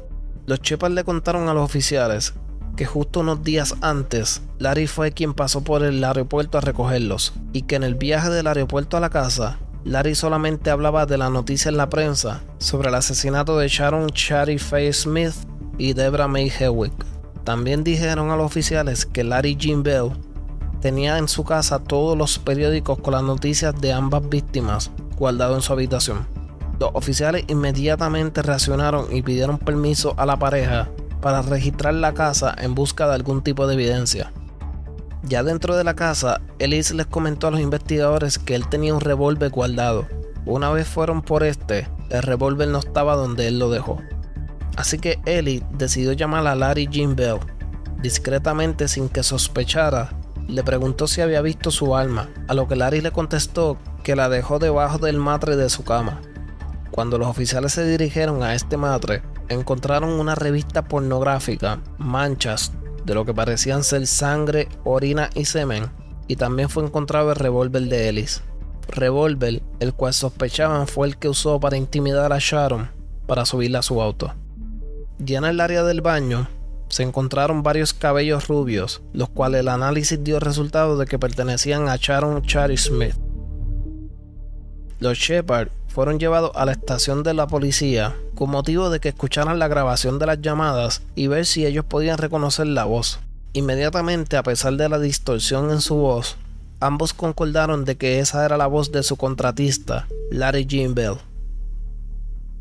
Los 0.46 0.62
Shepard 0.62 0.94
le 0.94 1.04
contaron 1.04 1.50
a 1.50 1.54
los 1.54 1.64
oficiales 1.64 2.34
que 2.76 2.86
justo 2.86 3.22
unos 3.22 3.44
días 3.44 3.76
antes 3.82 4.42
Larry 4.60 4.88
fue 4.88 5.12
quien 5.12 5.34
pasó 5.34 5.64
por 5.64 5.84
el 5.84 6.04
aeropuerto 6.04 6.58
a 6.58 6.62
recogerlos 6.62 7.34
y 7.54 7.64
que 7.64 7.76
en 7.76 7.84
el 7.84 7.96
viaje 7.96 8.30
del 8.30 8.48
aeropuerto 8.48 8.98
a 8.98 9.00
la 9.00 9.10
casa 9.10 9.60
Larry 9.86 10.16
solamente 10.16 10.72
hablaba 10.72 11.06
de 11.06 11.18
la 11.18 11.30
noticia 11.30 11.70
en 11.70 11.78
la 11.78 11.90
prensa 11.90 12.42
sobre 12.58 12.90
el 12.90 12.96
asesinato 12.96 13.58
de 13.58 13.68
Sharon 13.68 14.10
Cherry 14.10 14.58
Faye 14.58 14.92
Smith 14.92 15.34
y 15.78 15.94
Debra 15.94 16.28
May 16.28 16.52
Hewitt. 16.60 16.94
También 17.44 17.84
dijeron 17.84 18.32
a 18.32 18.36
los 18.36 18.48
oficiales 18.48 19.06
que 19.06 19.24
Larry 19.24 19.56
Jim 19.60 19.84
Bell 19.84 20.10
tenía 20.82 21.20
en 21.20 21.28
su 21.28 21.44
casa 21.44 21.80
todos 21.80 22.18
los 22.18 22.40
periódicos 22.40 22.98
con 23.00 23.14
las 23.14 23.24
noticias 23.24 23.80
de 23.80 23.94
ambas 23.94 24.28
víctimas 24.28 24.90
guardados 25.18 25.58
en 25.58 25.62
su 25.62 25.74
habitación. 25.74 26.35
Los 26.80 26.92
oficiales 26.94 27.46
inmediatamente 27.48 28.42
reaccionaron 28.42 29.16
y 29.16 29.22
pidieron 29.22 29.58
permiso 29.58 30.14
a 30.18 30.26
la 30.26 30.38
pareja 30.38 30.90
para 31.22 31.42
registrar 31.42 31.94
la 31.94 32.14
casa 32.14 32.54
en 32.58 32.76
busca 32.76 33.08
de 33.08 33.16
algún 33.16 33.42
tipo 33.42 33.66
de 33.66 33.76
evidencia. 33.76 34.32
Ya 35.24 35.42
dentro 35.42 35.76
de 35.76 35.84
la 35.84 35.96
casa, 35.96 36.42
Ellis 36.60 36.92
les 36.92 37.08
comentó 37.08 37.48
a 37.48 37.52
los 37.52 37.60
investigadores 37.60 38.38
que 38.38 38.54
él 38.54 38.68
tenía 38.68 38.94
un 38.94 39.02
revólver 39.02 39.50
guardado. 39.50 40.08
Una 40.46 40.70
vez 40.70 40.88
fueron 40.88 41.24
por 41.24 41.44
este, 41.44 41.88
el 42.12 42.22
revólver 42.22 42.68
no 42.68 42.78
estaba 42.78 43.16
donde 43.16 43.48
él 43.48 43.58
lo 43.58 43.72
dejó. 43.72 44.00
Así 44.78 45.00
que 45.00 45.20
Ellis 45.26 45.64
decidió 45.72 46.12
llamar 46.12 46.46
a 46.46 46.54
Larry 46.54 46.88
Jim 46.92 47.16
Bell. 47.16 47.40
Discretamente, 48.02 48.88
sin 48.88 49.10
que 49.10 49.24
sospechara, 49.24 50.12
le 50.48 50.64
preguntó 50.64 51.08
si 51.08 51.22
había 51.22 51.42
visto 51.42 51.72
su 51.72 51.96
arma, 51.96 52.30
a 52.48 52.54
lo 52.54 52.68
que 52.68 52.76
Larry 52.76 53.02
le 53.02 53.12
contestó 53.12 53.80
que 54.04 54.16
la 54.16 54.30
dejó 54.30 54.60
debajo 54.60 55.00
del 55.00 55.18
matre 55.18 55.56
de 55.56 55.70
su 55.70 55.84
cama. 55.84 56.22
Cuando 56.96 57.18
los 57.18 57.28
oficiales 57.28 57.74
se 57.74 57.86
dirigieron 57.86 58.42
a 58.42 58.56
este 58.56 58.78
matre, 58.78 59.22
encontraron 59.50 60.12
una 60.12 60.34
revista 60.34 60.86
pornográfica, 60.86 61.82
manchas 61.98 62.72
de 63.04 63.14
lo 63.14 63.26
que 63.26 63.34
parecían 63.34 63.84
ser 63.84 64.08
sangre, 64.08 64.70
orina 64.86 65.30
y 65.36 65.44
semen, 65.44 65.92
y 66.30 66.38
también 66.38 66.70
fue 66.70 66.86
encontrado 66.86 67.32
el 67.32 67.36
revólver 67.36 67.82
de 67.90 68.08
Ellis. 68.08 68.44
Revólver, 68.88 69.62
el 69.82 69.94
cual 69.94 70.14
sospechaban 70.14 70.88
fue 70.88 71.08
el 71.08 71.18
que 71.18 71.28
usó 71.28 71.60
para 71.60 71.76
intimidar 71.76 72.32
a 72.32 72.40
Sharon 72.40 72.90
para 73.28 73.46
subirla 73.46 73.80
a 73.80 73.84
su 73.84 74.02
auto. 74.02 74.34
Ya 75.20 75.40
en 75.40 75.44
el 75.44 75.60
área 75.60 75.84
del 75.84 76.00
baño, 76.00 76.48
se 76.88 77.04
encontraron 77.04 77.62
varios 77.62 77.94
cabellos 77.94 78.48
rubios, 78.48 79.04
los 79.12 79.28
cuales 79.28 79.60
el 79.60 79.68
análisis 79.68 80.24
dio 80.24 80.40
resultado 80.40 80.98
de 80.98 81.08
que 81.08 81.20
pertenecían 81.20 81.90
a 81.90 81.98
Sharon 81.98 82.42
Charlie 82.44 82.78
Smith. 82.78 83.16
Los 85.00 85.18
Shepard 85.18 85.70
fueron 85.90 86.20
llevados 86.20 86.52
a 86.56 86.66
la 86.66 86.72
estación 86.72 87.24
de 87.24 87.34
la 87.34 87.48
policía 87.48 88.16
con 88.34 88.50
motivo 88.50 88.90
de 88.90 89.00
que 89.00 89.10
escucharan 89.10 89.60
la 89.60 89.68
grabación 89.68 90.20
de 90.20 90.26
las 90.26 90.42
llamadas 90.42 91.02
y 91.16 91.28
ver 91.28 91.46
si 91.46 91.66
ellos 91.66 91.86
podían 91.86 92.18
reconocer 92.18 92.68
la 92.68 92.86
voz. 92.86 93.20
Inmediatamente, 93.54 94.38
a 94.38 94.44
pesar 94.44 94.74
de 94.74 94.90
la 94.90 95.00
distorsión 95.00 95.72
en 95.72 95.82
su 95.82 95.96
voz, 95.96 96.38
ambos 96.80 97.14
concordaron 97.14 97.86
de 97.86 97.98
que 97.98 98.20
esa 98.20 98.46
era 98.46 98.58
la 98.58 98.68
voz 98.68 98.92
de 98.92 99.04
su 99.04 99.18
contratista, 99.18 100.08
Larry 100.32 100.66
Jean 100.66 100.96
Bell. 100.96 101.16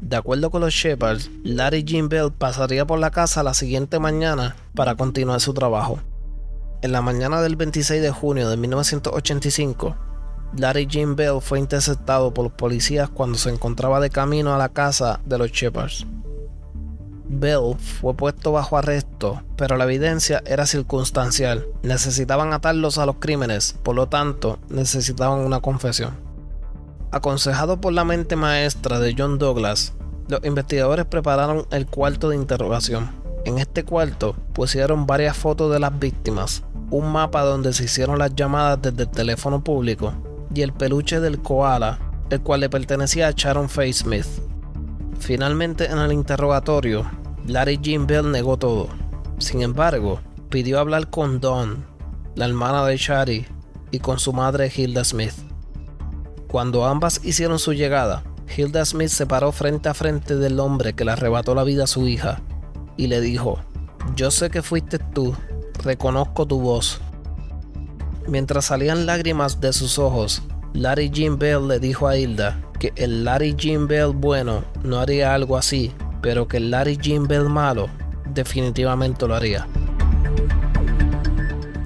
De 0.00 0.16
acuerdo 0.16 0.50
con 0.50 0.60
los 0.60 0.74
Shepherds, 0.74 1.30
Larry 1.44 1.84
Jean 1.84 2.08
Bell 2.08 2.32
pasaría 2.32 2.84
por 2.86 2.98
la 2.98 3.10
casa 3.10 3.42
la 3.42 3.54
siguiente 3.54 3.98
mañana 3.98 4.56
para 4.74 4.96
continuar 4.96 5.40
su 5.40 5.54
trabajo. 5.54 6.00
En 6.82 6.92
la 6.92 7.00
mañana 7.00 7.40
del 7.40 7.56
26 7.56 8.02
de 8.02 8.10
junio 8.10 8.48
de 8.48 8.56
1985, 8.56 9.96
Larry 10.56 10.86
Jim 10.88 11.16
Bell 11.16 11.40
fue 11.40 11.58
interceptado 11.58 12.32
por 12.32 12.44
los 12.44 12.52
policías 12.52 13.10
cuando 13.10 13.36
se 13.38 13.50
encontraba 13.50 13.98
de 13.98 14.10
camino 14.10 14.54
a 14.54 14.58
la 14.58 14.68
casa 14.68 15.20
de 15.26 15.38
los 15.38 15.50
Shepherds. 15.50 16.06
Bell 17.26 17.76
fue 17.76 18.14
puesto 18.14 18.52
bajo 18.52 18.76
arresto, 18.76 19.42
pero 19.56 19.76
la 19.76 19.84
evidencia 19.84 20.42
era 20.46 20.66
circunstancial. 20.66 21.66
Necesitaban 21.82 22.52
atarlos 22.52 22.98
a 22.98 23.06
los 23.06 23.16
crímenes, 23.16 23.74
por 23.82 23.96
lo 23.96 24.06
tanto, 24.06 24.60
necesitaban 24.68 25.40
una 25.40 25.60
confesión. 25.60 26.14
Aconsejado 27.10 27.80
por 27.80 27.92
la 27.92 28.04
mente 28.04 28.36
maestra 28.36 29.00
de 29.00 29.14
John 29.18 29.38
Douglas, 29.38 29.94
los 30.28 30.44
investigadores 30.44 31.06
prepararon 31.06 31.66
el 31.72 31.86
cuarto 31.86 32.28
de 32.28 32.36
interrogación. 32.36 33.10
En 33.44 33.58
este 33.58 33.84
cuarto 33.84 34.36
pusieron 34.52 35.06
varias 35.06 35.36
fotos 35.36 35.72
de 35.72 35.80
las 35.80 35.98
víctimas, 35.98 36.62
un 36.90 37.10
mapa 37.10 37.42
donde 37.42 37.72
se 37.72 37.84
hicieron 37.84 38.20
las 38.20 38.36
llamadas 38.36 38.80
desde 38.80 39.02
el 39.02 39.10
teléfono 39.10 39.64
público 39.64 40.14
y 40.54 40.62
el 40.62 40.72
peluche 40.72 41.20
del 41.20 41.40
koala, 41.40 41.98
el 42.30 42.40
cual 42.40 42.60
le 42.60 42.70
pertenecía 42.70 43.28
a 43.28 43.32
Sharon 43.32 43.68
Faye 43.68 43.92
Smith. 43.92 44.26
Finalmente, 45.18 45.86
en 45.86 45.98
el 45.98 46.12
interrogatorio, 46.12 47.10
Larry 47.46 47.78
Jim 47.82 48.06
Bell 48.06 48.30
negó 48.30 48.56
todo. 48.56 48.88
Sin 49.38 49.62
embargo, 49.62 50.20
pidió 50.48 50.78
hablar 50.78 51.10
con 51.10 51.40
Dawn, 51.40 51.84
la 52.34 52.46
hermana 52.46 52.84
de 52.84 52.96
Shari, 52.96 53.46
y 53.90 53.98
con 53.98 54.18
su 54.18 54.32
madre 54.32 54.72
Hilda 54.74 55.04
Smith. 55.04 55.34
Cuando 56.48 56.84
ambas 56.84 57.20
hicieron 57.24 57.58
su 57.58 57.72
llegada, 57.72 58.22
Hilda 58.56 58.84
Smith 58.84 59.08
se 59.08 59.26
paró 59.26 59.52
frente 59.52 59.88
a 59.88 59.94
frente 59.94 60.36
del 60.36 60.60
hombre 60.60 60.94
que 60.94 61.04
le 61.04 61.12
arrebató 61.12 61.54
la 61.54 61.64
vida 61.64 61.84
a 61.84 61.88
su 61.88 62.06
hija 62.06 62.40
y 62.96 63.08
le 63.08 63.20
dijo, 63.20 63.58
yo 64.14 64.30
sé 64.30 64.50
que 64.50 64.62
fuiste 64.62 64.98
tú, 64.98 65.34
reconozco 65.82 66.46
tu 66.46 66.60
voz, 66.60 67.00
Mientras 68.26 68.66
salían 68.66 69.06
lágrimas 69.06 69.60
de 69.60 69.72
sus 69.72 69.98
ojos, 69.98 70.42
Larry 70.72 71.10
Jim 71.12 71.38
Bell 71.38 71.68
le 71.68 71.78
dijo 71.78 72.08
a 72.08 72.16
Hilda 72.16 72.60
que 72.80 72.92
el 72.96 73.24
Larry 73.24 73.54
Jim 73.58 73.86
Bell 73.86 74.12
bueno 74.14 74.64
no 74.82 74.98
haría 74.98 75.34
algo 75.34 75.56
así, 75.56 75.92
pero 76.22 76.48
que 76.48 76.56
el 76.56 76.70
Larry 76.70 76.98
Jim 77.00 77.26
Bell 77.26 77.48
malo 77.48 77.88
definitivamente 78.32 79.28
lo 79.28 79.34
haría. 79.34 79.68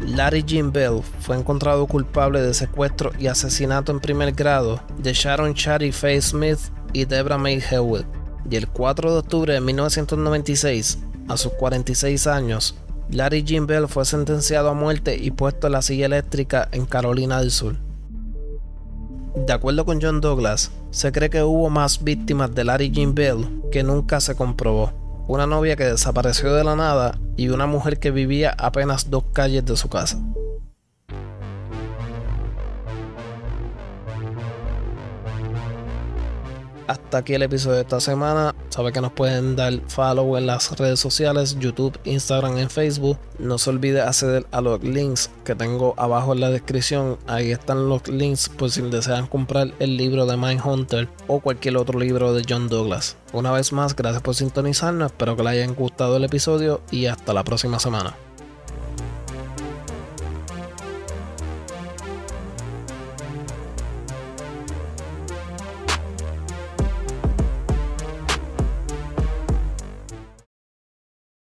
Larry 0.06 0.44
Jim 0.46 0.72
Bell 0.72 1.02
fue 1.20 1.36
encontrado 1.36 1.86
culpable 1.86 2.40
de 2.40 2.54
secuestro 2.54 3.10
y 3.18 3.26
asesinato 3.26 3.92
en 3.92 4.00
primer 4.00 4.32
grado 4.32 4.80
de 4.98 5.12
Sharon 5.12 5.54
Charity 5.54 5.92
Faye 5.92 6.22
Smith 6.22 6.58
y 6.92 7.04
Debra 7.04 7.36
May 7.36 7.62
Hewitt, 7.70 8.06
y 8.50 8.56
el 8.56 8.68
4 8.68 9.12
de 9.12 9.18
octubre 9.18 9.54
de 9.54 9.60
1996, 9.60 10.98
a 11.28 11.36
sus 11.36 11.52
46 11.52 12.26
años, 12.26 12.74
Larry 13.10 13.42
Jim 13.46 13.66
Bell 13.66 13.88
fue 13.88 14.04
sentenciado 14.04 14.68
a 14.68 14.74
muerte 14.74 15.16
y 15.16 15.30
puesto 15.30 15.66
en 15.66 15.72
la 15.72 15.82
silla 15.82 16.06
eléctrica 16.06 16.68
en 16.72 16.84
Carolina 16.84 17.40
del 17.40 17.50
Sur. 17.50 17.76
De 19.34 19.52
acuerdo 19.52 19.86
con 19.86 20.00
John 20.00 20.20
Douglas, 20.20 20.70
se 20.90 21.10
cree 21.10 21.30
que 21.30 21.42
hubo 21.42 21.70
más 21.70 22.04
víctimas 22.04 22.54
de 22.54 22.64
Larry 22.64 22.90
Jim 22.92 23.14
Bell 23.14 23.62
que 23.70 23.82
nunca 23.82 24.20
se 24.20 24.34
comprobó. 24.34 24.92
Una 25.26 25.46
novia 25.46 25.76
que 25.76 25.84
desapareció 25.84 26.54
de 26.54 26.64
la 26.64 26.76
nada 26.76 27.18
y 27.36 27.48
una 27.48 27.66
mujer 27.66 27.98
que 27.98 28.10
vivía 28.10 28.54
apenas 28.58 29.10
dos 29.10 29.24
calles 29.32 29.64
de 29.64 29.76
su 29.76 29.88
casa. 29.88 30.18
Hasta 36.88 37.18
aquí 37.18 37.34
el 37.34 37.42
episodio 37.42 37.76
de 37.76 37.82
esta 37.82 38.00
semana. 38.00 38.54
Sabe 38.70 38.92
que 38.92 39.02
nos 39.02 39.12
pueden 39.12 39.56
dar 39.56 39.74
follow 39.88 40.38
en 40.38 40.46
las 40.46 40.76
redes 40.78 40.98
sociales, 40.98 41.58
YouTube, 41.60 41.98
Instagram 42.04 42.58
y 42.58 42.66
Facebook. 42.66 43.18
No 43.38 43.58
se 43.58 43.68
olvide 43.68 44.00
acceder 44.00 44.46
a 44.52 44.62
los 44.62 44.82
links 44.82 45.30
que 45.44 45.54
tengo 45.54 45.94
abajo 45.98 46.32
en 46.32 46.40
la 46.40 46.50
descripción. 46.50 47.18
Ahí 47.26 47.52
están 47.52 47.90
los 47.90 48.08
links 48.08 48.48
por 48.48 48.70
si 48.70 48.80
desean 48.80 49.26
comprar 49.26 49.74
el 49.78 49.98
libro 49.98 50.24
de 50.24 50.38
Mindhunter 50.38 51.08
o 51.26 51.40
cualquier 51.40 51.76
otro 51.76 51.98
libro 51.98 52.32
de 52.32 52.42
John 52.48 52.68
Douglas. 52.68 53.18
Una 53.34 53.52
vez 53.52 53.70
más, 53.72 53.94
gracias 53.94 54.22
por 54.22 54.34
sintonizarnos. 54.34 55.12
Espero 55.12 55.36
que 55.36 55.42
les 55.42 55.52
hayan 55.52 55.74
gustado 55.74 56.16
el 56.16 56.24
episodio 56.24 56.80
y 56.90 57.04
hasta 57.04 57.34
la 57.34 57.44
próxima 57.44 57.78
semana. 57.78 58.16